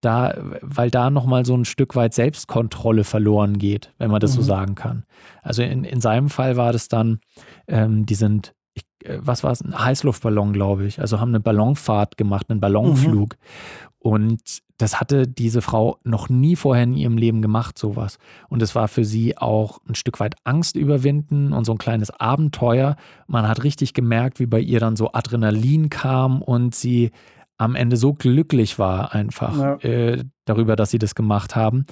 da, 0.02 0.34
weil 0.62 0.90
da 0.90 1.10
nochmal 1.10 1.46
so 1.46 1.56
ein 1.56 1.66
Stück 1.66 1.96
weit 1.96 2.14
Selbstkontrolle 2.14 3.04
verloren 3.04 3.60
geht, 3.60 3.94
wenn 3.98 4.10
man 4.10 4.22
das 4.22 4.32
mhm. 4.32 4.36
so 4.38 4.42
sagen 4.42 4.76
kann. 4.76 5.06
Also 5.42 5.62
in, 5.62 5.84
in 5.84 6.02
seinem 6.02 6.30
Fall 6.30 6.58
war 6.58 6.72
das 6.72 6.88
dann, 6.88 7.20
ähm, 7.68 8.06
die 8.06 8.16
sind, 8.16 8.54
ich, 8.80 9.08
äh, 9.08 9.20
was 9.22 9.44
war 9.44 9.52
es, 9.52 9.62
ein 9.62 9.78
Heißluftballon, 9.78 10.54
glaube 10.54 10.86
ich. 10.86 11.00
Also 11.00 11.20
haben 11.20 11.30
eine 11.30 11.40
Ballonfahrt 11.40 12.18
gemacht, 12.18 12.48
einen 12.50 12.60
Ballonflug. 12.60 13.36
Mhm. 13.36 13.90
Und 14.00 14.42
das 14.78 15.02
hatte 15.02 15.28
diese 15.28 15.62
Frau 15.62 15.98
noch 16.06 16.30
nie 16.30 16.56
vorher 16.56 16.86
in 16.86 16.94
ihrem 16.94 17.18
Leben 17.18 17.42
gemacht, 17.42 17.78
sowas. 17.78 18.18
Und 18.48 18.62
es 18.62 18.74
war 18.76 18.88
für 18.88 19.04
sie 19.04 19.38
auch 19.38 19.80
ein 19.88 19.96
Stück 19.96 20.22
weit 20.22 20.36
Angst 20.46 20.78
überwinden 20.78 21.52
und 21.52 21.66
so 21.66 21.74
ein 21.74 21.78
kleines 21.78 22.10
Abenteuer. 22.10 22.96
Man 23.28 23.48
hat 23.48 23.64
richtig 23.64 23.94
gemerkt, 23.94 24.40
wie 24.40 24.46
bei 24.46 24.62
ihr 24.62 24.80
dann 24.80 24.96
so 24.96 25.12
Adrenalin 25.12 25.90
kam 25.90 26.42
und 26.42 26.76
sie 26.76 27.12
am 27.58 27.76
Ende 27.76 27.98
so 27.98 28.14
glücklich 28.14 28.80
war 28.80 29.14
einfach 29.14 29.60
ja. 29.60 29.76
äh, 29.82 30.24
darüber, 30.46 30.78
dass 30.78 30.92
sie 30.92 31.00
das 31.00 31.14
gemacht 31.14 31.58
haben, 31.58 31.86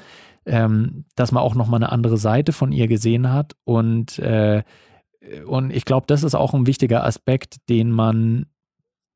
ähm, 0.45 1.03
dass 1.15 1.33
man 1.33 1.43
auch 1.43 1.55
nochmal 1.55 1.83
eine 1.83 1.91
andere 1.91 2.15
Seite 2.15 2.53
von 2.53 2.71
ihr 2.71 2.87
gesehen 2.87 3.33
hat. 3.33 3.53
Und, 3.65 4.17
äh, 4.19 4.63
und 5.45 5.71
ich 5.71 5.85
glaube, 5.85 6.05
das 6.07 6.23
ist 6.23 6.35
auch 6.35 6.53
ein 6.53 6.67
wichtiger 6.67 7.03
Aspekt, 7.05 7.69
den 7.69 7.91
man 7.91 8.45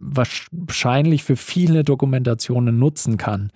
wahrscheinlich 0.02 1.24
für 1.24 1.36
viele 1.36 1.84
Dokumentationen 1.84 2.78
nutzen 2.78 3.18
kann. 3.18 3.52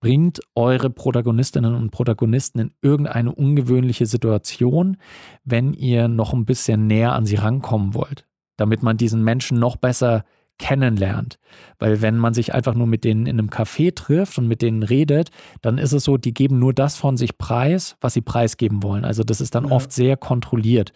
Bringt 0.00 0.40
eure 0.54 0.88
Protagonistinnen 0.88 1.74
und 1.74 1.90
Protagonisten 1.90 2.58
in 2.58 2.70
irgendeine 2.80 3.34
ungewöhnliche 3.34 4.06
Situation, 4.06 4.96
wenn 5.44 5.74
ihr 5.74 6.08
noch 6.08 6.32
ein 6.32 6.46
bisschen 6.46 6.86
näher 6.86 7.12
an 7.12 7.26
sie 7.26 7.36
rankommen 7.36 7.94
wollt, 7.94 8.26
damit 8.56 8.82
man 8.82 8.96
diesen 8.96 9.22
Menschen 9.22 9.58
noch 9.58 9.76
besser 9.76 10.24
kennenlernt. 10.60 11.38
Weil 11.78 12.02
wenn 12.02 12.16
man 12.16 12.34
sich 12.34 12.54
einfach 12.54 12.74
nur 12.74 12.86
mit 12.86 13.04
denen 13.04 13.26
in 13.26 13.38
einem 13.38 13.48
Café 13.48 13.94
trifft 13.94 14.38
und 14.38 14.46
mit 14.46 14.62
denen 14.62 14.82
redet, 14.82 15.30
dann 15.62 15.78
ist 15.78 15.92
es 15.92 16.04
so, 16.04 16.18
die 16.18 16.34
geben 16.34 16.58
nur 16.58 16.74
das 16.74 16.96
von 16.96 17.16
sich 17.16 17.38
preis, 17.38 17.96
was 18.00 18.14
sie 18.14 18.20
preisgeben 18.20 18.82
wollen. 18.82 19.04
Also 19.04 19.24
das 19.24 19.40
ist 19.40 19.54
dann 19.54 19.66
ja. 19.66 19.72
oft 19.72 19.90
sehr 19.92 20.16
kontrolliert. 20.16 20.92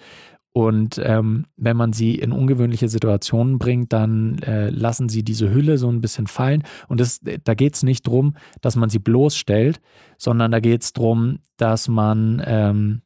Und 0.56 1.00
ähm, 1.02 1.46
wenn 1.56 1.76
man 1.76 1.92
sie 1.92 2.14
in 2.14 2.30
ungewöhnliche 2.30 2.88
Situationen 2.88 3.58
bringt, 3.58 3.92
dann 3.92 4.38
äh, 4.38 4.70
lassen 4.70 5.08
sie 5.08 5.24
diese 5.24 5.52
Hülle 5.52 5.78
so 5.78 5.88
ein 5.88 6.00
bisschen 6.00 6.28
fallen. 6.28 6.62
Und 6.86 7.00
das, 7.00 7.20
da 7.42 7.54
geht 7.54 7.74
es 7.74 7.82
nicht 7.82 8.06
darum, 8.06 8.36
dass 8.60 8.76
man 8.76 8.88
sie 8.88 9.00
bloßstellt, 9.00 9.80
sondern 10.16 10.52
da 10.52 10.60
geht 10.60 10.82
es 10.82 10.92
darum, 10.92 11.40
dass 11.56 11.88
man 11.88 12.40
ähm, 12.46 13.02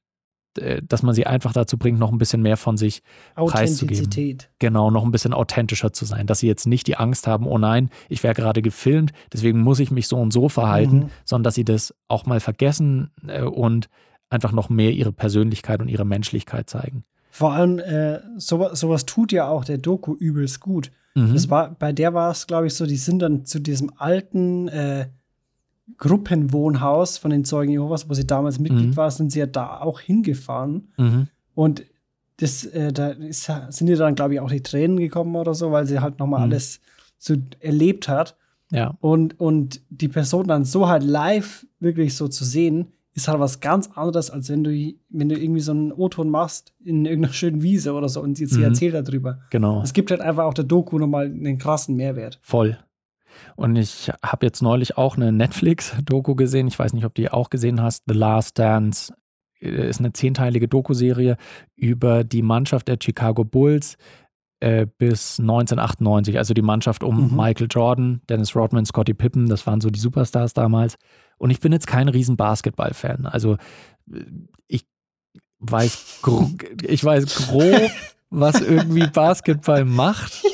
äh, 0.58 0.82
dass 0.86 1.02
man 1.02 1.14
sie 1.14 1.26
einfach 1.26 1.54
dazu 1.54 1.78
bringt, 1.78 1.98
noch 1.98 2.12
ein 2.12 2.18
bisschen 2.18 2.42
mehr 2.42 2.58
von 2.58 2.76
sich 2.76 3.02
preiszugeben. 3.52 3.96
Genau, 4.58 4.90
noch 4.90 5.04
ein 5.04 5.10
bisschen 5.10 5.32
authentischer 5.32 5.94
zu 5.94 6.04
sein. 6.04 6.26
Dass 6.26 6.40
sie 6.40 6.48
jetzt 6.48 6.66
nicht 6.66 6.86
die 6.86 6.96
Angst 6.96 7.26
haben, 7.26 7.46
oh 7.46 7.56
nein, 7.56 7.88
ich 8.10 8.22
wäre 8.22 8.34
gerade 8.34 8.60
gefilmt, 8.60 9.12
deswegen 9.32 9.60
muss 9.60 9.80
ich 9.80 9.90
mich 9.90 10.06
so 10.06 10.18
und 10.18 10.34
so 10.34 10.50
verhalten, 10.50 10.96
mhm. 10.96 11.10
sondern 11.24 11.44
dass 11.44 11.54
sie 11.54 11.64
das 11.64 11.94
auch 12.08 12.26
mal 12.26 12.40
vergessen 12.40 13.10
äh, 13.26 13.42
und 13.42 13.88
einfach 14.28 14.52
noch 14.52 14.68
mehr 14.68 14.92
ihre 14.92 15.12
Persönlichkeit 15.12 15.80
und 15.80 15.88
ihre 15.88 16.04
Menschlichkeit 16.04 16.68
zeigen. 16.68 17.04
Vor 17.38 17.52
allem, 17.52 17.78
äh, 17.78 18.18
sowas, 18.36 18.80
sowas 18.80 19.06
tut 19.06 19.30
ja 19.30 19.46
auch 19.46 19.64
der 19.64 19.78
Doku 19.78 20.16
übelst 20.16 20.58
gut. 20.58 20.90
Mhm. 21.14 21.34
Das 21.34 21.48
war, 21.48 21.70
bei 21.70 21.92
der 21.92 22.12
war 22.12 22.32
es, 22.32 22.48
glaube 22.48 22.66
ich, 22.66 22.74
so, 22.74 22.84
die 22.84 22.96
sind 22.96 23.20
dann 23.20 23.44
zu 23.44 23.60
diesem 23.60 23.92
alten 23.96 24.66
äh, 24.66 25.06
Gruppenwohnhaus 25.98 27.16
von 27.16 27.30
den 27.30 27.44
Zeugen 27.44 27.70
Jehovas, 27.70 28.10
wo 28.10 28.14
sie 28.14 28.26
damals 28.26 28.58
Mitglied 28.58 28.88
mhm. 28.88 28.96
war, 28.96 29.08
sind 29.12 29.30
sie 29.30 29.38
ja 29.38 29.46
da 29.46 29.78
auch 29.78 30.00
hingefahren. 30.00 30.88
Mhm. 30.96 31.28
Und 31.54 31.84
das, 32.38 32.64
äh, 32.64 32.92
da 32.92 33.10
ist, 33.10 33.48
sind 33.68 33.86
ihr 33.86 33.96
dann, 33.96 34.16
glaube 34.16 34.34
ich, 34.34 34.40
auch 34.40 34.50
die 34.50 34.64
Tränen 34.64 34.96
gekommen 34.96 35.36
oder 35.36 35.54
so, 35.54 35.70
weil 35.70 35.86
sie 35.86 36.00
halt 36.00 36.18
nochmal 36.18 36.40
mhm. 36.40 36.50
alles 36.50 36.80
so 37.18 37.36
erlebt 37.60 38.08
hat. 38.08 38.36
Ja. 38.72 38.96
Und, 38.98 39.38
und 39.38 39.80
die 39.90 40.08
Person 40.08 40.48
dann 40.48 40.64
so 40.64 40.88
halt 40.88 41.04
live 41.04 41.68
wirklich 41.78 42.16
so 42.16 42.26
zu 42.26 42.44
sehen, 42.44 42.88
ist 43.18 43.26
halt 43.26 43.40
was 43.40 43.58
ganz 43.58 43.90
anderes, 43.94 44.30
als 44.30 44.48
wenn 44.48 44.62
du, 44.62 44.70
wenn 45.08 45.28
du 45.28 45.36
irgendwie 45.36 45.60
so 45.60 45.72
einen 45.72 45.92
O-Ton 45.92 46.30
machst 46.30 46.72
in 46.84 47.04
irgendeiner 47.04 47.34
schönen 47.34 47.62
Wiese 47.62 47.92
oder 47.92 48.08
so 48.08 48.22
und 48.22 48.36
sie, 48.36 48.46
sie 48.46 48.58
mhm. 48.58 48.66
erzählt 48.66 48.94
darüber. 48.94 49.40
Genau. 49.50 49.82
Es 49.82 49.92
gibt 49.92 50.12
halt 50.12 50.20
einfach 50.20 50.44
auch 50.44 50.54
der 50.54 50.64
Doku 50.64 50.98
nochmal 50.98 51.26
einen 51.26 51.58
krassen 51.58 51.96
Mehrwert. 51.96 52.38
Voll. 52.42 52.78
Und 53.56 53.76
ich 53.76 54.10
habe 54.22 54.46
jetzt 54.46 54.62
neulich 54.62 54.96
auch 54.96 55.16
eine 55.16 55.32
Netflix-Doku 55.32 56.36
gesehen. 56.36 56.68
Ich 56.68 56.78
weiß 56.78 56.92
nicht, 56.92 57.04
ob 57.04 57.14
du 57.14 57.22
die 57.22 57.30
auch 57.30 57.50
gesehen 57.50 57.82
hast. 57.82 58.04
The 58.06 58.14
Last 58.14 58.58
Dance 58.58 59.12
äh, 59.60 59.88
ist 59.88 59.98
eine 59.98 60.12
zehnteilige 60.12 60.68
Doku-Serie 60.68 61.36
über 61.74 62.22
die 62.22 62.42
Mannschaft 62.42 62.86
der 62.86 62.98
Chicago 63.02 63.44
Bulls 63.44 63.96
äh, 64.60 64.86
bis 64.86 65.40
1998. 65.40 66.38
Also 66.38 66.54
die 66.54 66.62
Mannschaft 66.62 67.02
um 67.02 67.30
mhm. 67.30 67.36
Michael 67.36 67.66
Jordan, 67.68 68.22
Dennis 68.28 68.54
Rodman, 68.54 68.86
Scottie 68.86 69.14
Pippen. 69.14 69.48
Das 69.48 69.66
waren 69.66 69.80
so 69.80 69.90
die 69.90 70.00
Superstars 70.00 70.52
damals. 70.52 70.96
Und 71.38 71.50
ich 71.50 71.60
bin 71.60 71.72
jetzt 71.72 71.86
kein 71.86 72.08
riesen 72.08 72.36
Basketball-Fan. 72.36 73.26
Also 73.26 73.54
äh, 74.12 74.24
ich 74.66 74.86
weiß, 75.60 76.20
ich 76.82 77.04
weiß 77.04 77.48
grob, 77.48 77.90
was 78.30 78.60
irgendwie 78.60 79.06
Basketball 79.06 79.84
macht. 79.84 80.44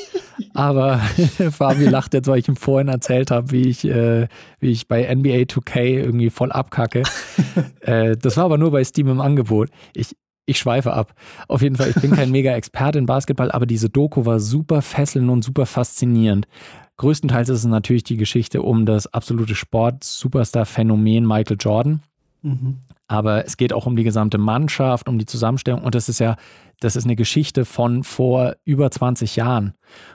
Aber 0.53 0.97
Fabi 1.51 1.85
lacht 1.85 2.13
jetzt, 2.13 2.27
weil 2.27 2.39
ich 2.39 2.47
ihm 2.47 2.55
vorhin 2.55 2.87
erzählt 2.87 3.31
habe, 3.31 3.51
wie 3.51 3.67
ich, 3.67 3.85
äh, 3.85 4.27
wie 4.59 4.71
ich 4.71 4.87
bei 4.87 5.03
NBA 5.13 5.43
2K 5.43 5.81
irgendwie 5.81 6.29
voll 6.29 6.51
abkacke. 6.51 7.03
äh, 7.81 8.15
das 8.17 8.37
war 8.37 8.45
aber 8.45 8.57
nur 8.57 8.71
bei 8.71 8.83
Steam 8.83 9.07
im 9.07 9.21
Angebot. 9.21 9.69
Ich, 9.93 10.15
ich 10.45 10.59
schweife 10.59 10.93
ab. 10.93 11.13
Auf 11.47 11.61
jeden 11.61 11.75
Fall, 11.75 11.89
ich 11.89 12.01
bin 12.01 12.11
kein 12.11 12.31
mega 12.31 12.53
Experte 12.53 12.99
in 12.99 13.05
Basketball, 13.05 13.51
aber 13.51 13.65
diese 13.65 13.89
Doku 13.89 14.25
war 14.25 14.39
super 14.39 14.81
fesselnd 14.81 15.29
und 15.29 15.43
super 15.43 15.65
faszinierend. 15.65 16.47
Größtenteils 16.97 17.49
ist 17.49 17.59
es 17.59 17.65
natürlich 17.65 18.03
die 18.03 18.17
Geschichte 18.17 18.61
um 18.61 18.85
das 18.85 19.07
absolute 19.07 19.55
Sport-Superstar-Phänomen 19.55 21.25
Michael 21.25 21.57
Jordan. 21.59 22.01
Mhm. 22.41 22.77
Aber 23.07 23.45
es 23.45 23.57
geht 23.57 23.73
auch 23.73 23.85
um 23.85 23.95
die 23.95 24.03
gesamte 24.03 24.37
Mannschaft, 24.37 25.07
um 25.07 25.19
die 25.19 25.25
Zusammenstellung. 25.25 25.83
Und 25.83 25.93
das 25.93 26.09
ist 26.09 26.19
ja, 26.19 26.37
das 26.79 26.95
ist 26.95 27.03
eine 27.03 27.15
Geschichte 27.15 27.65
von 27.65 28.03
vor 28.03 28.55
über 28.63 28.89
20 28.89 29.35
Jahren. 29.35 29.73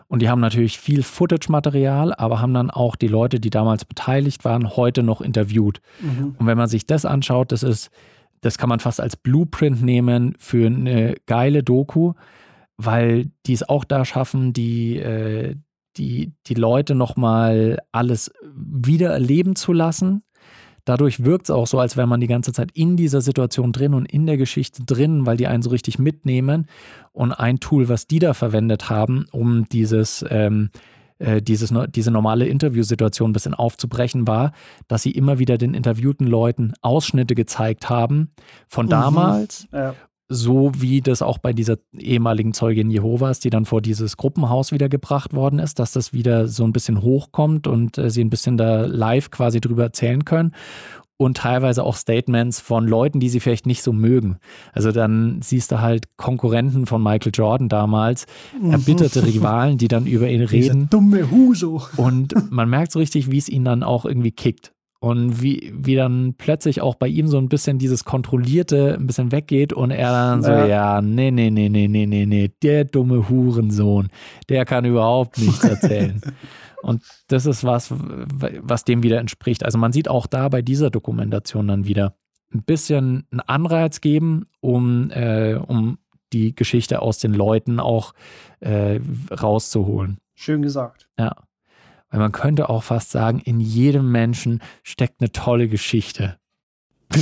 Und 0.08 0.22
die 0.22 0.28
haben 0.28 0.40
natürlich 0.40 0.78
viel 0.78 1.02
Footage-Material, 1.02 2.14
aber 2.14 2.40
haben 2.40 2.54
dann 2.54 2.70
auch 2.70 2.96
die 2.96 3.08
Leute, 3.08 3.40
die 3.40 3.50
damals 3.50 3.84
beteiligt 3.84 4.44
waren, 4.44 4.76
heute 4.76 5.02
noch 5.02 5.20
interviewt. 5.20 5.80
Mhm. 6.00 6.34
Und 6.38 6.46
wenn 6.46 6.58
man 6.58 6.68
sich 6.68 6.86
das 6.86 7.04
anschaut, 7.04 7.52
das 7.52 7.62
ist, 7.62 7.90
das 8.40 8.58
kann 8.58 8.68
man 8.68 8.80
fast 8.80 9.00
als 9.00 9.16
Blueprint 9.16 9.82
nehmen 9.82 10.34
für 10.38 10.66
eine 10.66 11.14
geile 11.26 11.62
Doku, 11.62 12.14
weil 12.76 13.30
die 13.46 13.52
es 13.52 13.68
auch 13.68 13.84
da 13.84 14.04
schaffen, 14.04 14.52
die, 14.52 14.96
äh, 14.96 15.54
die, 15.96 16.32
die 16.46 16.54
Leute 16.54 16.94
nochmal 16.94 17.78
alles 17.92 18.32
wieder 18.54 19.10
erleben 19.10 19.56
zu 19.56 19.72
lassen 19.72 20.22
Dadurch 20.84 21.24
wirkt 21.24 21.46
es 21.46 21.50
auch 21.50 21.66
so, 21.66 21.78
als 21.78 21.96
wäre 21.96 22.06
man 22.06 22.20
die 22.20 22.26
ganze 22.26 22.52
Zeit 22.52 22.70
in 22.72 22.96
dieser 22.96 23.20
Situation 23.20 23.72
drin 23.72 23.94
und 23.94 24.06
in 24.06 24.26
der 24.26 24.36
Geschichte 24.36 24.84
drin, 24.84 25.26
weil 25.26 25.36
die 25.36 25.46
einen 25.46 25.62
so 25.62 25.70
richtig 25.70 25.98
mitnehmen. 25.98 26.66
Und 27.12 27.32
ein 27.32 27.60
Tool, 27.60 27.88
was 27.88 28.06
die 28.06 28.18
da 28.18 28.34
verwendet 28.34 28.90
haben, 28.90 29.26
um 29.30 29.68
dieses, 29.68 30.24
ähm, 30.30 30.70
äh, 31.18 31.42
dieses, 31.42 31.72
diese 31.90 32.10
normale 32.10 32.46
Interviewsituation 32.46 33.30
ein 33.30 33.32
bisschen 33.32 33.54
aufzubrechen, 33.54 34.26
war, 34.26 34.52
dass 34.88 35.02
sie 35.02 35.10
immer 35.10 35.38
wieder 35.38 35.58
den 35.58 35.74
interviewten 35.74 36.26
Leuten 36.26 36.72
Ausschnitte 36.82 37.34
gezeigt 37.34 37.88
haben 37.88 38.32
von 38.66 38.86
mhm. 38.86 38.90
damals 38.90 39.68
ja 39.72 39.94
so 40.32 40.70
wie 40.76 41.00
das 41.00 41.22
auch 41.22 41.38
bei 41.38 41.52
dieser 41.52 41.76
ehemaligen 41.98 42.54
Zeugin 42.54 42.88
Jehovas, 42.88 43.40
die 43.40 43.50
dann 43.50 43.64
vor 43.64 43.82
dieses 43.82 44.16
Gruppenhaus 44.16 44.70
wieder 44.70 44.88
gebracht 44.88 45.34
worden 45.34 45.58
ist, 45.58 45.80
dass 45.80 45.90
das 45.92 46.12
wieder 46.12 46.46
so 46.46 46.62
ein 46.64 46.72
bisschen 46.72 47.02
hochkommt 47.02 47.66
und 47.66 47.98
äh, 47.98 48.10
sie 48.10 48.22
ein 48.22 48.30
bisschen 48.30 48.56
da 48.56 48.86
live 48.86 49.32
quasi 49.32 49.60
drüber 49.60 49.82
erzählen 49.82 50.24
können. 50.24 50.52
Und 51.16 51.36
teilweise 51.36 51.82
auch 51.84 51.96
Statements 51.96 52.60
von 52.60 52.88
Leuten, 52.88 53.20
die 53.20 53.28
sie 53.28 53.40
vielleicht 53.40 53.66
nicht 53.66 53.82
so 53.82 53.92
mögen. 53.92 54.38
Also 54.72 54.90
dann 54.90 55.42
siehst 55.42 55.70
du 55.70 55.80
halt 55.80 56.16
Konkurrenten 56.16 56.86
von 56.86 57.02
Michael 57.02 57.32
Jordan 57.34 57.68
damals, 57.68 58.24
mhm. 58.58 58.70
erbitterte 58.70 59.26
Rivalen, 59.26 59.76
die 59.76 59.88
dann 59.88 60.06
über 60.06 60.30
ihn 60.30 60.40
reden. 60.40 60.62
Dieser 60.62 60.86
dumme 60.86 61.30
Huso. 61.30 61.82
Und 61.96 62.50
man 62.50 62.70
merkt 62.70 62.92
so 62.92 63.00
richtig, 63.00 63.30
wie 63.30 63.36
es 63.36 63.50
ihn 63.50 63.64
dann 63.64 63.82
auch 63.82 64.06
irgendwie 64.06 64.30
kickt. 64.30 64.72
Und 65.02 65.40
wie, 65.40 65.72
wie 65.74 65.96
dann 65.96 66.34
plötzlich 66.36 66.82
auch 66.82 66.94
bei 66.94 67.08
ihm 67.08 67.26
so 67.26 67.38
ein 67.38 67.48
bisschen 67.48 67.78
dieses 67.78 68.04
Kontrollierte 68.04 68.96
ein 68.98 69.06
bisschen 69.06 69.32
weggeht 69.32 69.72
und 69.72 69.90
er 69.90 70.10
dann 70.10 70.42
so, 70.42 70.50
ja, 70.50 70.66
ja 70.66 71.02
nee, 71.02 71.30
nee, 71.30 71.48
nee, 71.48 71.70
nee, 71.70 71.88
nee, 71.88 72.04
nee, 72.04 72.26
nee, 72.26 72.50
der 72.62 72.84
dumme 72.84 73.30
Hurensohn, 73.30 74.08
der 74.50 74.66
kann 74.66 74.84
überhaupt 74.84 75.38
nichts 75.38 75.64
erzählen. 75.64 76.20
und 76.82 77.02
das 77.28 77.46
ist 77.46 77.64
was, 77.64 77.94
was 77.94 78.84
dem 78.84 79.02
wieder 79.02 79.20
entspricht. 79.20 79.64
Also 79.64 79.78
man 79.78 79.92
sieht 79.92 80.08
auch 80.08 80.26
da 80.26 80.50
bei 80.50 80.60
dieser 80.60 80.90
Dokumentation 80.90 81.66
dann 81.66 81.86
wieder 81.86 82.14
ein 82.52 82.62
bisschen 82.62 83.26
einen 83.30 83.40
Anreiz 83.40 84.02
geben, 84.02 84.44
um, 84.60 85.10
äh, 85.12 85.54
um 85.54 85.96
die 86.34 86.54
Geschichte 86.54 87.00
aus 87.00 87.16
den 87.16 87.32
Leuten 87.32 87.80
auch 87.80 88.12
äh, 88.60 89.00
rauszuholen. 89.30 90.18
Schön 90.34 90.60
gesagt. 90.60 91.08
Ja. 91.18 91.34
Weil 92.10 92.20
man 92.20 92.32
könnte 92.32 92.68
auch 92.68 92.82
fast 92.82 93.10
sagen, 93.10 93.38
in 93.38 93.60
jedem 93.60 94.10
Menschen 94.10 94.60
steckt 94.82 95.20
eine 95.20 95.30
tolle 95.32 95.68
Geschichte. 95.68 96.36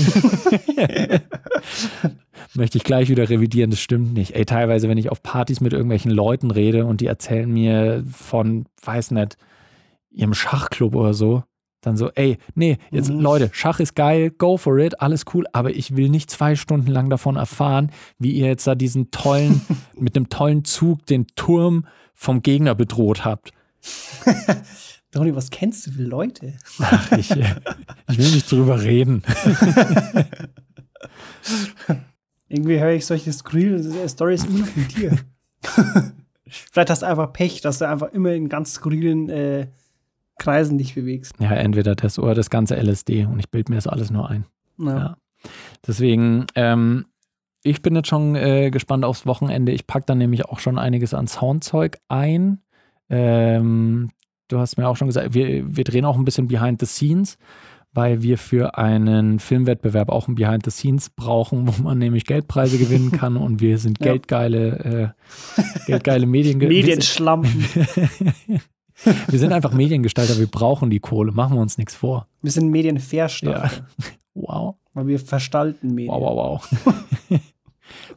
Möchte 2.54 2.78
ich 2.78 2.84
gleich 2.84 3.08
wieder 3.08 3.28
revidieren, 3.28 3.70
das 3.70 3.80
stimmt 3.80 4.14
nicht. 4.14 4.34
Ey, 4.34 4.44
teilweise, 4.44 4.88
wenn 4.88 4.98
ich 4.98 5.10
auf 5.10 5.22
Partys 5.22 5.60
mit 5.60 5.72
irgendwelchen 5.72 6.10
Leuten 6.10 6.50
rede 6.50 6.86
und 6.86 7.00
die 7.00 7.06
erzählen 7.06 7.50
mir 7.50 8.04
von, 8.10 8.66
weiß 8.82 9.12
nicht, 9.12 9.36
ihrem 10.10 10.34
Schachclub 10.34 10.94
oder 10.94 11.14
so, 11.14 11.42
dann 11.80 11.96
so, 11.96 12.10
ey, 12.14 12.38
nee, 12.54 12.78
jetzt 12.90 13.10
Mhm. 13.10 13.20
Leute, 13.20 13.50
Schach 13.52 13.80
ist 13.80 13.94
geil, 13.94 14.30
go 14.30 14.56
for 14.56 14.78
it, 14.78 15.00
alles 15.00 15.24
cool, 15.32 15.46
aber 15.52 15.70
ich 15.70 15.96
will 15.96 16.08
nicht 16.08 16.30
zwei 16.30 16.56
Stunden 16.56 16.90
lang 16.90 17.08
davon 17.08 17.36
erfahren, 17.36 17.90
wie 18.18 18.32
ihr 18.32 18.46
jetzt 18.46 18.66
da 18.66 18.74
diesen 18.74 19.10
tollen, 19.10 19.60
mit 19.94 20.16
einem 20.16 20.28
tollen 20.28 20.64
Zug 20.64 21.06
den 21.06 21.26
Turm 21.36 21.86
vom 22.14 22.42
Gegner 22.42 22.74
bedroht 22.74 23.24
habt. 23.24 23.52
Toni, 25.10 25.34
was 25.34 25.50
kennst 25.50 25.86
du 25.86 25.92
für 25.92 26.02
Leute? 26.02 26.54
Ach, 26.80 27.12
ich, 27.12 27.30
äh, 27.30 27.54
ich 28.10 28.18
will 28.18 28.30
nicht 28.30 28.50
drüber 28.50 28.82
reden. 28.82 29.22
Irgendwie 32.48 32.80
höre 32.80 32.92
ich 32.92 33.06
solche 33.06 33.32
skurrile 33.32 34.08
Stories 34.08 34.44
immer 34.44 34.66
von 34.66 34.88
dir. 34.88 35.18
Vielleicht 36.46 36.90
hast 36.90 37.02
du 37.02 37.06
einfach 37.06 37.32
Pech, 37.32 37.60
dass 37.60 37.78
du 37.78 37.88
einfach 37.88 38.12
immer 38.12 38.32
in 38.32 38.48
ganz 38.48 38.74
skurrilen 38.74 39.28
äh, 39.28 39.68
Kreisen 40.38 40.78
dich 40.78 40.94
bewegst. 40.94 41.34
Ja, 41.40 41.52
entweder 41.52 41.94
das 41.94 42.18
oder 42.18 42.34
das 42.34 42.48
ganze 42.48 42.76
LSD 42.76 43.26
und 43.26 43.38
ich 43.38 43.50
bilde 43.50 43.72
mir 43.72 43.76
das 43.76 43.86
alles 43.86 44.10
nur 44.10 44.28
ein. 44.30 44.46
Ja. 44.78 44.98
Ja. 44.98 45.16
Deswegen, 45.86 46.46
ähm, 46.54 47.06
ich 47.62 47.82
bin 47.82 47.94
jetzt 47.96 48.08
schon 48.08 48.34
äh, 48.34 48.70
gespannt 48.70 49.04
aufs 49.04 49.26
Wochenende. 49.26 49.72
Ich 49.72 49.86
packe 49.86 50.06
dann 50.06 50.18
nämlich 50.18 50.46
auch 50.46 50.58
schon 50.58 50.78
einiges 50.78 51.12
an 51.12 51.26
Soundzeug 51.26 51.98
ein. 52.08 52.62
Ähm, 53.10 54.10
du 54.48 54.58
hast 54.58 54.76
mir 54.76 54.88
auch 54.88 54.96
schon 54.96 55.08
gesagt, 55.08 55.34
wir, 55.34 55.76
wir 55.76 55.84
drehen 55.84 56.04
auch 56.04 56.16
ein 56.16 56.24
bisschen 56.24 56.48
Behind 56.48 56.80
the 56.80 56.86
Scenes, 56.86 57.38
weil 57.92 58.22
wir 58.22 58.36
für 58.38 58.76
einen 58.76 59.38
Filmwettbewerb 59.40 60.10
auch 60.10 60.28
ein 60.28 60.34
Behind 60.34 60.64
the 60.64 60.70
Scenes 60.70 61.10
brauchen, 61.10 61.66
wo 61.78 61.82
man 61.82 61.98
nämlich 61.98 62.26
Geldpreise 62.26 62.78
gewinnen 62.78 63.10
kann 63.12 63.36
und 63.36 63.60
wir 63.60 63.78
sind 63.78 63.98
Ja. 64.00 64.12
geldgeile, 64.12 65.14
äh, 65.58 65.62
geldgeile 65.86 66.26
Medien 66.26 66.58
Medienschlampen. 66.58 67.64
Wir 69.28 69.38
sind 69.38 69.52
einfach 69.52 69.72
Mediengestalter, 69.72 70.38
wir 70.40 70.48
brauchen 70.48 70.90
die 70.90 70.98
Kohle, 70.98 71.30
machen 71.30 71.54
wir 71.54 71.60
uns 71.62 71.78
nichts 71.78 71.94
vor. 71.94 72.26
Wir 72.42 72.50
sind 72.50 72.68
Medienverstalter, 72.70 73.86
Wow. 74.34 74.74
weil 74.92 75.06
wir 75.06 75.20
verstalten 75.20 75.94
Medien. 75.94 76.12
Wow, 76.12 76.36
wow, 76.36 76.68
wow. 77.30 77.40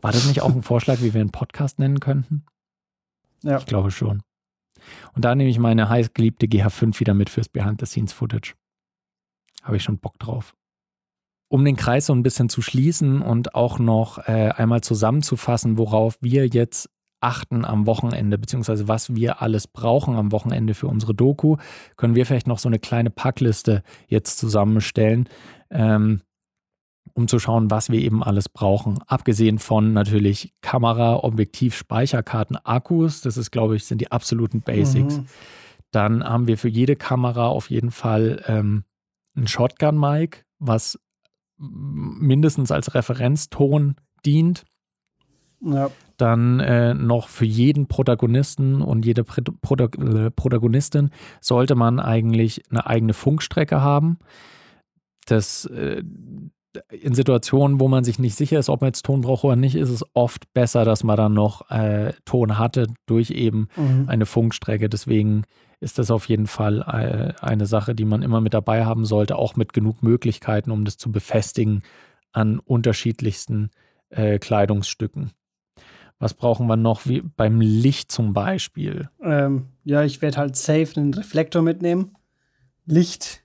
War 0.01 0.11
das 0.11 0.25
nicht 0.25 0.41
auch 0.41 0.49
ein 0.55 0.63
Vorschlag, 0.63 0.99
wie 1.03 1.13
wir 1.13 1.21
einen 1.21 1.29
Podcast 1.29 1.77
nennen 1.77 1.99
könnten? 1.99 2.45
Ja. 3.43 3.59
Ich 3.59 3.67
glaube 3.67 3.91
schon. 3.91 4.23
Und 5.13 5.25
da 5.25 5.35
nehme 5.35 5.49
ich 5.49 5.59
meine 5.59 5.89
heißgeliebte 5.89 6.47
GH5 6.47 6.99
wieder 6.99 7.13
mit 7.13 7.29
fürs 7.29 7.49
Behind-the-Scenes-Footage. 7.49 8.53
Habe 9.63 9.77
ich 9.77 9.83
schon 9.83 9.99
Bock 9.99 10.17
drauf. 10.19 10.53
Um 11.49 11.65
den 11.65 11.75
Kreis 11.75 12.05
so 12.05 12.13
ein 12.13 12.23
bisschen 12.23 12.49
zu 12.49 12.61
schließen 12.61 13.21
und 13.21 13.55
auch 13.55 13.77
noch 13.77 14.19
äh, 14.19 14.51
einmal 14.55 14.81
zusammenzufassen, 14.81 15.77
worauf 15.77 16.17
wir 16.21 16.47
jetzt 16.47 16.89
achten 17.19 17.65
am 17.65 17.85
Wochenende, 17.85 18.37
beziehungsweise 18.37 18.87
was 18.87 19.15
wir 19.15 19.41
alles 19.41 19.67
brauchen 19.67 20.15
am 20.15 20.31
Wochenende 20.31 20.73
für 20.73 20.87
unsere 20.87 21.13
Doku, 21.13 21.57
können 21.95 22.15
wir 22.15 22.25
vielleicht 22.25 22.47
noch 22.47 22.59
so 22.59 22.67
eine 22.67 22.79
kleine 22.79 23.11
Packliste 23.11 23.83
jetzt 24.07 24.39
zusammenstellen, 24.39 25.29
ähm, 25.69 26.21
um 27.13 27.27
zu 27.27 27.39
schauen, 27.39 27.71
was 27.71 27.89
wir 27.89 27.99
eben 27.99 28.23
alles 28.23 28.49
brauchen. 28.49 28.99
Abgesehen 29.07 29.59
von 29.59 29.93
natürlich 29.93 30.53
Kamera, 30.61 31.23
Objektiv, 31.23 31.75
Speicherkarten, 31.75 32.57
Akkus, 32.57 33.21
das 33.21 33.37
ist, 33.37 33.51
glaube 33.51 33.75
ich, 33.75 33.85
sind 33.85 34.01
die 34.01 34.11
absoluten 34.11 34.61
Basics. 34.61 35.17
Mhm. 35.17 35.25
Dann 35.91 36.23
haben 36.23 36.47
wir 36.47 36.57
für 36.57 36.69
jede 36.69 36.95
Kamera 36.95 37.47
auf 37.47 37.69
jeden 37.69 37.91
Fall 37.91 38.43
ähm, 38.47 38.85
ein 39.35 39.47
Shotgun-Mic, 39.47 40.45
was 40.59 40.97
mindestens 41.57 42.71
als 42.71 42.95
Referenzton 42.95 43.95
dient. 44.25 44.63
Ja. 45.61 45.91
Dann 46.17 46.59
äh, 46.59 46.93
noch 46.93 47.27
für 47.27 47.45
jeden 47.45 47.87
Protagonisten 47.87 48.81
und 48.81 49.05
jede 49.05 49.23
Prota 49.23 49.85
äh, 49.85 50.31
Protagonistin 50.31 51.11
sollte 51.39 51.75
man 51.75 51.99
eigentlich 51.99 52.63
eine 52.71 52.87
eigene 52.87 53.13
Funkstrecke 53.13 53.81
haben. 53.81 54.17
Das 55.25 55.65
äh, 55.65 56.03
in 56.89 57.13
Situationen, 57.13 57.79
wo 57.79 57.87
man 57.87 58.03
sich 58.03 58.19
nicht 58.19 58.35
sicher 58.35 58.57
ist, 58.59 58.69
ob 58.69 58.81
man 58.81 58.89
jetzt 58.89 59.05
Ton 59.05 59.21
braucht 59.21 59.43
oder 59.43 59.55
nicht, 59.55 59.75
ist 59.75 59.89
es 59.89 60.05
oft 60.13 60.53
besser, 60.53 60.85
dass 60.85 61.03
man 61.03 61.17
dann 61.17 61.33
noch 61.33 61.69
äh, 61.69 62.13
Ton 62.25 62.57
hatte 62.57 62.87
durch 63.05 63.31
eben 63.31 63.67
Mhm. 63.75 64.05
eine 64.07 64.25
Funkstrecke. 64.25 64.87
Deswegen 64.89 65.43
ist 65.79 65.97
das 65.99 66.11
auf 66.11 66.29
jeden 66.29 66.47
Fall 66.47 66.81
äh, 66.81 67.43
eine 67.45 67.65
Sache, 67.65 67.95
die 67.95 68.05
man 68.05 68.21
immer 68.21 68.39
mit 68.39 68.53
dabei 68.53 68.85
haben 68.85 69.05
sollte, 69.05 69.35
auch 69.37 69.55
mit 69.55 69.73
genug 69.73 70.01
Möglichkeiten, 70.03 70.71
um 70.71 70.85
das 70.85 70.97
zu 70.97 71.11
befestigen 71.11 71.81
an 72.31 72.59
unterschiedlichsten 72.59 73.71
äh, 74.09 74.39
Kleidungsstücken. 74.39 75.31
Was 76.19 76.35
brauchen 76.35 76.67
wir 76.67 76.77
noch? 76.77 77.07
Wie 77.07 77.21
beim 77.21 77.59
Licht 77.61 78.11
zum 78.11 78.33
Beispiel. 78.33 79.09
Ähm, 79.23 79.69
ja, 79.83 80.03
ich 80.03 80.21
werde 80.21 80.37
halt 80.37 80.55
safe 80.55 80.93
einen 80.95 81.13
Reflektor 81.13 81.63
mitnehmen. 81.63 82.15
Licht 82.85 83.43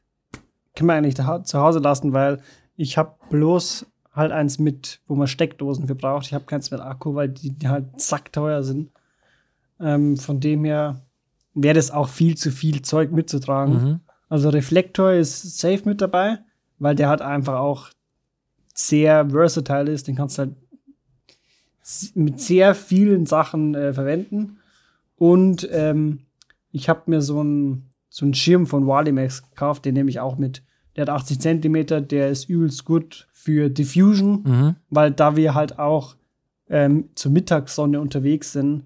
kann 0.74 0.86
man 0.86 0.96
eigentlich 0.96 1.14
zu 1.14 1.58
Hause 1.58 1.78
lassen, 1.78 2.12
weil 2.12 2.42
ich 2.76 2.98
habe 2.98 3.14
bloß 3.30 3.86
halt 4.14 4.32
eins 4.32 4.58
mit, 4.58 5.00
wo 5.06 5.14
man 5.14 5.26
Steckdosen 5.26 5.86
für 5.86 5.94
braucht. 5.94 6.26
Ich 6.26 6.34
habe 6.34 6.44
keins 6.44 6.70
mit 6.70 6.80
Akku, 6.80 7.14
weil 7.14 7.28
die, 7.28 7.54
halt 7.66 8.00
sackteuer 8.00 8.62
sind. 8.62 8.90
Ähm, 9.78 10.16
von 10.16 10.40
dem 10.40 10.64
her 10.64 11.02
wäre 11.54 11.74
das 11.74 11.90
auch 11.90 12.08
viel 12.08 12.36
zu 12.36 12.50
viel 12.50 12.82
Zeug 12.82 13.12
mitzutragen. 13.12 13.74
Mhm. 13.74 14.00
Also 14.28 14.48
Reflektor 14.48 15.12
ist 15.12 15.58
safe 15.58 15.82
mit 15.84 16.00
dabei, 16.00 16.38
weil 16.78 16.94
der 16.94 17.08
halt 17.08 17.22
einfach 17.22 17.58
auch 17.58 17.90
sehr 18.74 19.28
versatile 19.28 19.92
ist. 19.92 20.08
Den 20.08 20.16
kannst 20.16 20.38
du 20.38 20.42
halt 20.42 20.56
mit 22.14 22.40
sehr 22.40 22.74
vielen 22.74 23.26
Sachen 23.26 23.74
äh, 23.74 23.92
verwenden. 23.92 24.58
Und 25.16 25.68
ähm, 25.70 26.20
ich 26.72 26.88
habe 26.88 27.02
mir 27.06 27.22
so 27.22 27.40
einen 27.40 27.90
so 28.08 28.24
einen 28.24 28.34
Schirm 28.34 28.66
von 28.66 28.86
Walimax 28.86 29.42
gekauft, 29.42 29.84
den 29.84 29.92
nehme 29.92 30.08
ich 30.08 30.20
auch 30.20 30.38
mit. 30.38 30.62
Der 30.96 31.02
hat 31.02 31.10
80 31.10 31.40
Zentimeter, 31.40 32.00
der 32.00 32.30
ist 32.30 32.48
übelst 32.48 32.84
gut 32.84 33.28
für 33.32 33.68
Diffusion, 33.68 34.42
Mhm. 34.44 34.76
weil 34.90 35.10
da 35.10 35.36
wir 35.36 35.54
halt 35.54 35.78
auch 35.78 36.16
ähm, 36.68 37.10
zur 37.14 37.30
Mittagssonne 37.32 38.00
unterwegs 38.00 38.52
sind, 38.52 38.84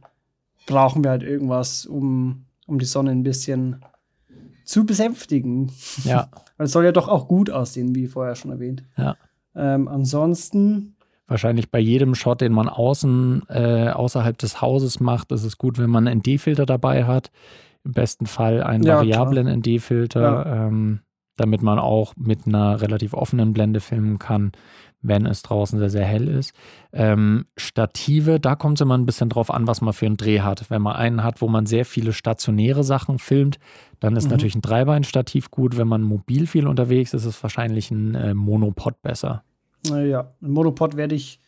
brauchen 0.66 1.02
wir 1.02 1.10
halt 1.10 1.22
irgendwas, 1.22 1.86
um, 1.86 2.44
um 2.66 2.78
die 2.78 2.84
Sonne 2.84 3.10
ein 3.12 3.22
bisschen 3.22 3.82
zu 4.64 4.84
besänftigen. 4.84 5.72
Ja, 6.04 6.28
Weil 6.58 6.66
es 6.66 6.72
soll 6.72 6.84
ja 6.84 6.92
doch 6.92 7.08
auch 7.08 7.26
gut 7.26 7.48
aussehen, 7.48 7.94
wie 7.94 8.06
vorher 8.06 8.34
schon 8.34 8.50
erwähnt. 8.50 8.84
Ja. 8.98 9.16
Ähm, 9.54 9.88
ansonsten, 9.88 10.94
wahrscheinlich 11.26 11.70
bei 11.70 11.78
jedem 11.78 12.14
Shot, 12.14 12.42
den 12.42 12.52
man 12.52 12.68
außen, 12.68 13.44
äh, 13.48 13.88
außerhalb 13.88 14.36
des 14.36 14.60
Hauses 14.60 15.00
macht, 15.00 15.32
ist 15.32 15.44
es 15.44 15.56
gut, 15.56 15.78
wenn 15.78 15.88
man 15.88 16.06
einen 16.06 16.18
ND-Filter 16.20 16.66
dabei 16.66 17.04
hat. 17.06 17.30
Im 17.84 17.92
besten 17.92 18.26
Fall 18.26 18.62
einen 18.62 18.84
Ja, 18.84 18.96
variablen 18.98 19.46
ND-Filter, 19.48 20.66
ähm, 20.68 21.00
damit 21.40 21.62
man 21.62 21.78
auch 21.78 22.14
mit 22.16 22.46
einer 22.46 22.80
relativ 22.80 23.14
offenen 23.14 23.52
Blende 23.52 23.80
filmen 23.80 24.18
kann, 24.18 24.52
wenn 25.02 25.24
es 25.24 25.42
draußen 25.42 25.78
sehr, 25.78 25.88
sehr 25.88 26.04
hell 26.04 26.28
ist. 26.28 26.52
Ähm, 26.92 27.46
Stative, 27.56 28.38
da 28.38 28.54
kommt 28.54 28.76
es 28.78 28.82
immer 28.82 28.98
ein 28.98 29.06
bisschen 29.06 29.30
drauf 29.30 29.50
an, 29.50 29.66
was 29.66 29.80
man 29.80 29.94
für 29.94 30.04
einen 30.06 30.18
Dreh 30.18 30.40
hat. 30.40 30.68
Wenn 30.70 30.82
man 30.82 30.96
einen 30.96 31.24
hat, 31.24 31.40
wo 31.40 31.48
man 31.48 31.64
sehr 31.64 31.86
viele 31.86 32.12
stationäre 32.12 32.84
Sachen 32.84 33.18
filmt, 33.18 33.58
dann 34.00 34.16
ist 34.16 34.24
Mhm. 34.26 34.32
natürlich 34.32 34.54
ein 34.56 34.60
Dreibeinstativ 34.60 35.50
gut. 35.50 35.78
Wenn 35.78 35.88
man 35.88 36.02
mobil 36.02 36.46
viel 36.46 36.66
unterwegs 36.66 37.14
ist, 37.14 37.22
ist 37.22 37.36
es 37.36 37.42
wahrscheinlich 37.42 37.90
ein 37.90 38.14
äh, 38.14 38.34
Monopod 38.34 39.00
besser. 39.02 39.42
naja, 39.88 40.32
ein 40.42 40.50
Monopod 40.50 40.96
werde 40.96 41.14
ich. 41.14 41.40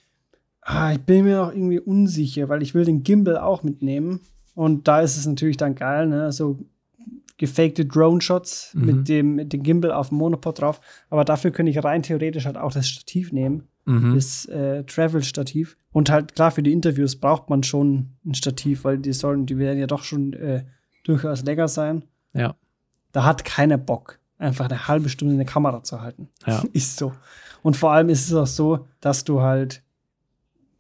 Ah, 0.63 0.93
ich 0.93 1.01
bin 1.01 1.25
mir 1.25 1.37
noch 1.39 1.53
irgendwie 1.53 1.81
unsicher, 1.81 2.49
weil 2.49 2.63
ich 2.63 2.73
will 2.73 2.85
den 2.87 3.03
Gimbal 3.03 3.37
auch 3.37 3.63
mitnehmen. 3.63 4.21
Und 4.55 4.87
da 4.89 5.01
ist 5.01 5.17
es 5.19 5.27
natürlich 5.27 5.57
dann 5.59 5.75
geil, 5.75 6.07
ne? 6.07 6.31
So 6.33 6.59
gefakte 7.43 7.85
Drone-Shots 7.85 8.73
Mhm. 8.75 8.85
mit, 8.87 9.09
dem, 9.09 9.35
mit 9.35 9.53
dem 9.53 9.63
Gimbal 9.65 9.91
auf 9.93 10.11
dem 10.11 10.19
Monopod 10.19 10.61
drauf. 10.61 10.81
Aber 11.11 11.25
dafür 11.25 11.51
könnte 11.51 11.71
ich 11.71 11.83
rein 11.83 12.05
theoretisch 12.05 12.47
halt 12.47 12.57
auch 12.57 12.73
das 12.73 12.87
Stativ 12.89 13.33
nehmen. 13.33 13.69
Mhm. 13.85 14.15
das 14.15 14.47
äh, 14.47 14.85
Travel-Stativ. 14.85 15.77
Und 15.91 16.09
halt 16.09 16.37
klar, 16.37 16.53
für 16.53 16.63
die 16.63 16.73
Interviews 16.73 17.17
braucht 17.17 17.51
man 17.51 17.65
schon 17.65 18.11
ein 18.25 18.35
Stativ, 18.35 18.85
weil 18.85 18.99
die 18.99 19.13
sollen, 19.13 19.45
die 19.45 19.59
werden 19.59 19.81
ja 19.81 19.89
doch 19.89 20.05
schon 20.05 20.35
äh, 20.35 20.65
durchaus 21.03 21.43
länger 21.43 21.67
sein. 21.67 22.05
Ja. 22.33 22.55
Da 23.11 23.25
hat 23.25 23.45
keiner 23.45 23.79
Bock, 23.79 24.21
einfach 24.39 24.67
eine 24.67 24.87
halbe 24.87 25.09
Stunde 25.09 25.35
eine 25.35 25.45
Kamera 25.45 25.83
zu 25.83 26.01
halten. 26.01 26.29
Ja. 26.47 26.63
Ist 26.73 26.97
so. 26.97 27.13
Und 27.65 27.77
vor 27.77 27.91
allem 27.91 28.09
ist 28.09 28.29
es 28.29 28.35
auch 28.35 28.47
so, 28.47 28.87
dass 29.01 29.25
du 29.25 29.41
halt 29.41 29.83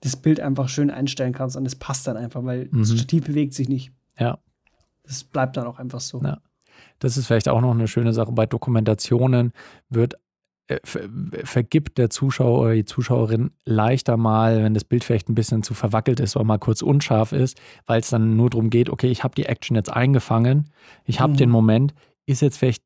das 0.01 0.15
Bild 0.17 0.39
einfach 0.39 0.69
schön 0.69 0.89
einstellen 0.91 1.33
kannst 1.33 1.57
und 1.57 1.67
es 1.67 1.75
passt 1.75 2.07
dann 2.07 2.17
einfach, 2.17 2.45
weil 2.45 2.67
das 2.69 2.91
Mhm. 2.93 2.97
Stativ 2.99 3.25
bewegt 3.25 3.55
sich 3.55 3.69
nicht. 3.69 3.91
Ja. 4.19 4.39
Das 5.05 5.25
bleibt 5.25 5.57
dann 5.57 5.67
auch 5.67 5.81
einfach 5.81 6.01
so. 6.01 6.21
Ja. 6.23 6.41
Das 7.03 7.17
ist 7.17 7.27
vielleicht 7.27 7.49
auch 7.49 7.61
noch 7.61 7.73
eine 7.73 7.89
schöne 7.89 8.13
Sache. 8.13 8.33
Bei 8.33 8.47
Dokumentationen 8.47 9.53
wird 9.89 10.15
äh, 10.69 10.79
ver 10.85 11.01
vergibt 11.45 11.99
der 11.99 12.11
Zuschauer 12.11 12.61
oder 12.61 12.75
die 12.75 12.85
Zuschauerin 12.85 13.51
leichter 13.65 14.17
mal, 14.17 14.63
wenn 14.63 14.75
das 14.75 14.85
Bild 14.85 15.03
vielleicht 15.03 15.29
ein 15.29 15.35
bisschen 15.35 15.65
zu 15.65 15.75
verwackelt 15.75 16.21
ist 16.21 16.37
oder 16.37 16.45
mal 16.45 16.59
kurz 16.59 16.81
unscharf 16.83 17.33
ist, 17.33 17.61
weil 17.87 18.01
es 18.01 18.11
dann 18.11 18.37
nur 18.37 18.51
darum 18.51 18.71
geht, 18.71 18.89
okay, 18.89 19.09
ich 19.09 19.25
habe 19.25 19.35
die 19.35 19.47
Action 19.47 19.75
jetzt 19.77 19.93
eingefangen, 19.93 20.71
ich 21.05 21.21
habe 21.21 21.33
Mhm. 21.33 21.39
den 21.39 21.51
Moment, 21.51 21.95
ist 22.27 22.41
jetzt 22.43 22.59
vielleicht 22.59 22.85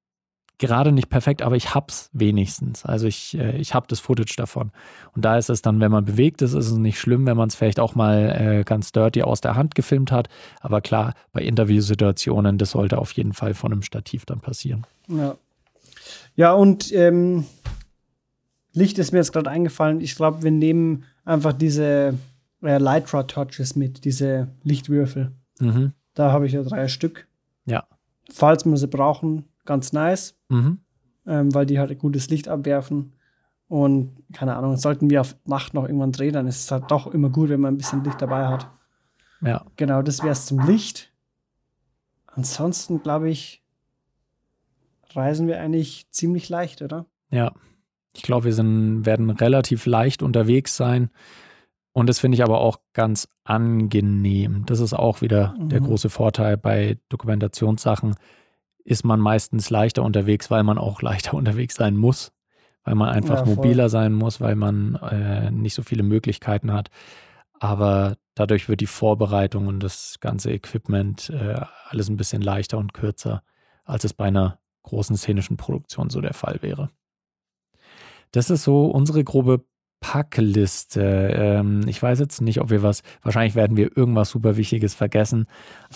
gerade 0.59 0.93
nicht 0.93 1.09
perfekt, 1.09 1.43
aber 1.43 1.57
ich 1.57 1.75
hab's 1.75 2.09
wenigstens. 2.13 2.85
Also 2.85 3.07
ich, 3.07 3.37
äh, 3.39 3.57
ich 3.59 3.75
habe 3.75 3.87
das 3.89 4.01
Footage 4.01 4.35
davon. 4.37 4.73
Und 5.15 5.25
da 5.25 5.37
ist 5.37 5.51
es 5.51 5.63
dann, 5.63 5.81
wenn 5.81 5.91
man 5.91 6.05
bewegt 6.05 6.43
ist, 6.43 6.55
ist 6.55 6.71
es 6.71 6.79
nicht 6.79 6.99
schlimm, 6.99 7.27
wenn 7.27 7.37
man 7.37 7.49
es 7.49 7.55
vielleicht 7.55 7.81
auch 7.81 7.95
mal 7.95 8.37
äh, 8.61 8.65
ganz 8.65 8.93
dirty 8.93 9.23
aus 9.23 9.41
der 9.41 9.55
Hand 9.55 9.75
gefilmt 9.75 10.13
hat. 10.13 10.29
Aber 10.61 10.81
klar, 10.81 11.15
bei 11.33 11.43
Interviewsituationen, 11.43 12.59
das 12.59 12.71
sollte 12.71 12.99
auf 12.99 13.13
jeden 13.13 13.33
Fall 13.33 13.55
von 13.55 13.73
einem 13.73 13.83
Stativ 13.83 14.25
dann 14.25 14.41
passieren. 14.41 14.87
Ja. 15.09 15.37
Ja, 16.37 16.53
und 16.53 16.93
ähm, 16.93 17.47
Licht 18.73 18.99
ist 18.99 19.13
mir 19.13 19.19
jetzt 19.19 19.33
gerade 19.33 19.51
eingefallen. 19.51 20.01
Ich 20.01 20.17
glaube, 20.17 20.43
wir 20.43 20.51
nehmen 20.51 21.05
einfach 21.25 21.53
diese 21.53 22.15
äh, 22.63 22.79
Light 22.79 23.13
Rod 23.13 23.29
Touches 23.29 23.75
mit, 23.75 24.05
diese 24.05 24.49
Lichtwürfel. 24.63 25.33
Mhm. 25.59 25.93
Da 26.15 26.33
habe 26.33 26.47
ich 26.47 26.53
ja 26.53 26.63
drei 26.63 26.89
Stück. 26.89 27.27
Ja. 27.65 27.87
Falls 28.31 28.65
wir 28.65 28.77
sie 28.77 28.87
brauchen, 28.87 29.45
ganz 29.67 29.93
nice, 29.93 30.37
Mhm. 30.49 30.79
ähm, 31.27 31.55
weil 31.55 31.67
die 31.67 31.79
halt 31.79 31.97
gutes 31.99 32.29
Licht 32.31 32.49
abwerfen. 32.49 33.13
Und 33.69 34.17
keine 34.33 34.55
Ahnung, 34.57 34.77
sollten 34.77 35.11
wir 35.11 35.21
auf 35.21 35.37
Nacht 35.45 35.75
noch 35.75 35.85
irgendwann 35.85 36.13
drehen, 36.13 36.33
dann 36.33 36.47
ist 36.47 36.61
es 36.65 36.71
halt 36.71 36.85
doch 36.91 37.09
immer 37.09 37.31
gut, 37.31 37.49
wenn 37.49 37.61
man 37.61 37.75
ein 37.75 37.79
bisschen 37.79 38.05
Licht 38.05 38.23
dabei 38.23 38.47
hat. 38.47 38.71
Ja. 39.41 39.65
Genau, 39.77 40.03
das 40.03 40.21
wäre 40.23 40.33
es 40.33 40.47
zum 40.47 40.61
Licht. 40.67 41.13
Ansonsten, 42.27 43.03
glaube 43.03 43.29
ich, 43.29 43.63
reisen 45.15 45.47
wir 45.47 45.61
eigentlich 45.61 46.11
ziemlich 46.11 46.49
leicht, 46.49 46.83
oder? 46.83 47.07
Ja. 47.31 47.53
Ich 48.15 48.23
glaube, 48.23 48.45
wir 48.47 48.53
sind, 48.55 49.05
werden 49.05 49.29
relativ 49.31 49.85
leicht 49.87 50.23
unterwegs 50.23 50.77
sein. 50.77 51.11
Und 51.93 52.09
das 52.09 52.19
finde 52.19 52.37
ich 52.37 52.43
aber 52.45 52.61
auch 52.61 52.79
ganz 52.93 53.29
angenehm. 53.45 54.65
Das 54.67 54.81
ist 54.81 54.93
auch 54.95 55.21
wieder 55.23 55.55
der 55.59 55.81
Mhm. 55.81 55.85
große 55.87 56.09
Vorteil 56.11 56.57
bei 56.57 56.99
Dokumentationssachen. 57.09 58.15
Ist 58.87 59.05
man 59.05 59.19
meistens 59.21 59.69
leichter 59.69 60.03
unterwegs, 60.05 60.51
weil 60.51 60.63
man 60.63 60.79
auch 60.79 61.03
leichter 61.03 61.35
unterwegs 61.41 61.75
sein 61.75 61.97
muss. 61.97 62.33
Weil 62.85 62.95
man 62.95 63.09
einfach 63.09 63.39
Ja, 63.39 63.45
mobiler 63.45 63.89
sein 63.89 64.13
muss, 64.13 64.41
weil 64.41 64.55
man 64.55 64.95
äh, 64.95 65.51
nicht 65.51 65.75
so 65.75 65.83
viele 65.83 66.05
Möglichkeiten 66.05 66.73
hat. 66.73 66.91
Aber 67.59 68.17
dadurch 68.35 68.69
wird 68.69 68.81
die 68.81 68.87
Vorbereitung 68.87 69.67
und 69.67 69.81
das 69.81 70.19
ganze 70.21 70.53
Equipment 70.53 71.31
äh, 71.31 71.61
alles 71.89 72.09
ein 72.09 72.17
bisschen 72.17 72.43
leichter 72.43 72.79
und 72.79 72.95
kürzer, 72.95 73.43
als 73.85 74.05
es 74.05 74.15
bei 74.15 74.27
einer 74.27 74.61
großen 74.85 75.17
szenischen 75.17 75.57
Produktion 75.57 76.11
so 76.11 76.21
der 76.21 76.35
Fall 76.35 76.59
wäre. 76.61 76.91
Das 78.31 78.51
ist 78.51 78.63
so 78.63 78.87
unsere 78.87 79.25
grobe 79.25 79.65
Packliste. 80.07 81.03
Ähm, 81.35 81.81
ich 81.89 82.01
weiß 82.01 82.21
jetzt 82.21 82.41
nicht, 82.41 82.61
ob 82.61 82.71
wir 82.71 82.85
was, 82.85 83.03
wahrscheinlich 83.23 83.57
werden 83.57 83.77
wir 83.77 83.97
irgendwas 83.97 84.31
super 84.31 84.57
Wichtiges 84.57 84.95
vergessen, 84.95 85.47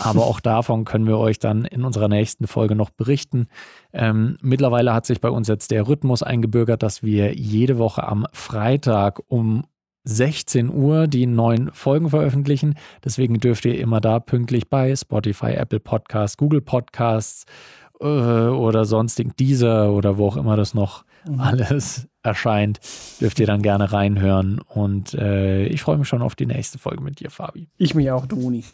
aber 0.00 0.22
auch 0.22 0.40
davon 0.40 0.84
können 0.84 1.06
wir 1.06 1.16
euch 1.16 1.38
dann 1.38 1.64
in 1.64 1.84
unserer 1.84 2.08
nächsten 2.08 2.48
Folge 2.48 2.74
noch 2.74 2.90
berichten. 2.90 3.46
Ähm, 3.92 4.36
mittlerweile 4.42 4.92
hat 4.92 5.06
sich 5.06 5.20
bei 5.20 5.30
uns 5.30 5.46
jetzt 5.46 5.70
der 5.70 5.86
Rhythmus 5.86 6.24
eingebürgert, 6.24 6.82
dass 6.82 7.04
wir 7.04 7.34
jede 7.34 7.78
Woche 7.78 8.02
am 8.02 8.26
Freitag 8.32 9.20
um 9.28 9.62
16 10.02 10.70
Uhr 10.70 11.06
die 11.06 11.26
neuen 11.26 11.70
Folgen 11.72 12.10
veröffentlichen. 12.10 12.74
Deswegen 13.04 13.38
dürft 13.38 13.64
ihr 13.64 13.78
immer 13.78 14.00
da 14.00 14.18
pünktlich 14.18 14.68
bei 14.68 14.96
Spotify, 14.96 15.52
Apple 15.52 15.78
Podcasts, 15.78 16.36
Google 16.36 16.62
Podcasts 16.62 17.44
äh, 18.00 18.04
oder 18.04 18.86
sonstigen 18.86 19.34
Deezer 19.38 19.92
oder 19.92 20.18
wo 20.18 20.26
auch 20.26 20.36
immer 20.36 20.56
das 20.56 20.74
noch 20.74 21.04
alles 21.38 22.08
erscheint, 22.22 22.80
dürft 23.20 23.40
ihr 23.40 23.46
dann 23.46 23.62
gerne 23.62 23.92
reinhören. 23.92 24.60
Und 24.60 25.14
äh, 25.14 25.64
ich 25.66 25.82
freue 25.82 25.98
mich 25.98 26.08
schon 26.08 26.22
auf 26.22 26.34
die 26.34 26.46
nächste 26.46 26.78
Folge 26.78 27.02
mit 27.02 27.20
dir, 27.20 27.30
Fabi. 27.30 27.68
Ich 27.76 27.94
mich 27.94 28.10
auch, 28.10 28.26
Doni. 28.26 28.64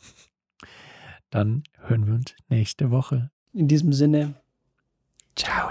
Dann 1.30 1.64
hören 1.86 2.06
wir 2.06 2.14
uns 2.14 2.34
nächste 2.48 2.90
Woche. 2.90 3.30
In 3.52 3.68
diesem 3.68 3.92
Sinne, 3.92 4.34
Ciao. 5.36 5.70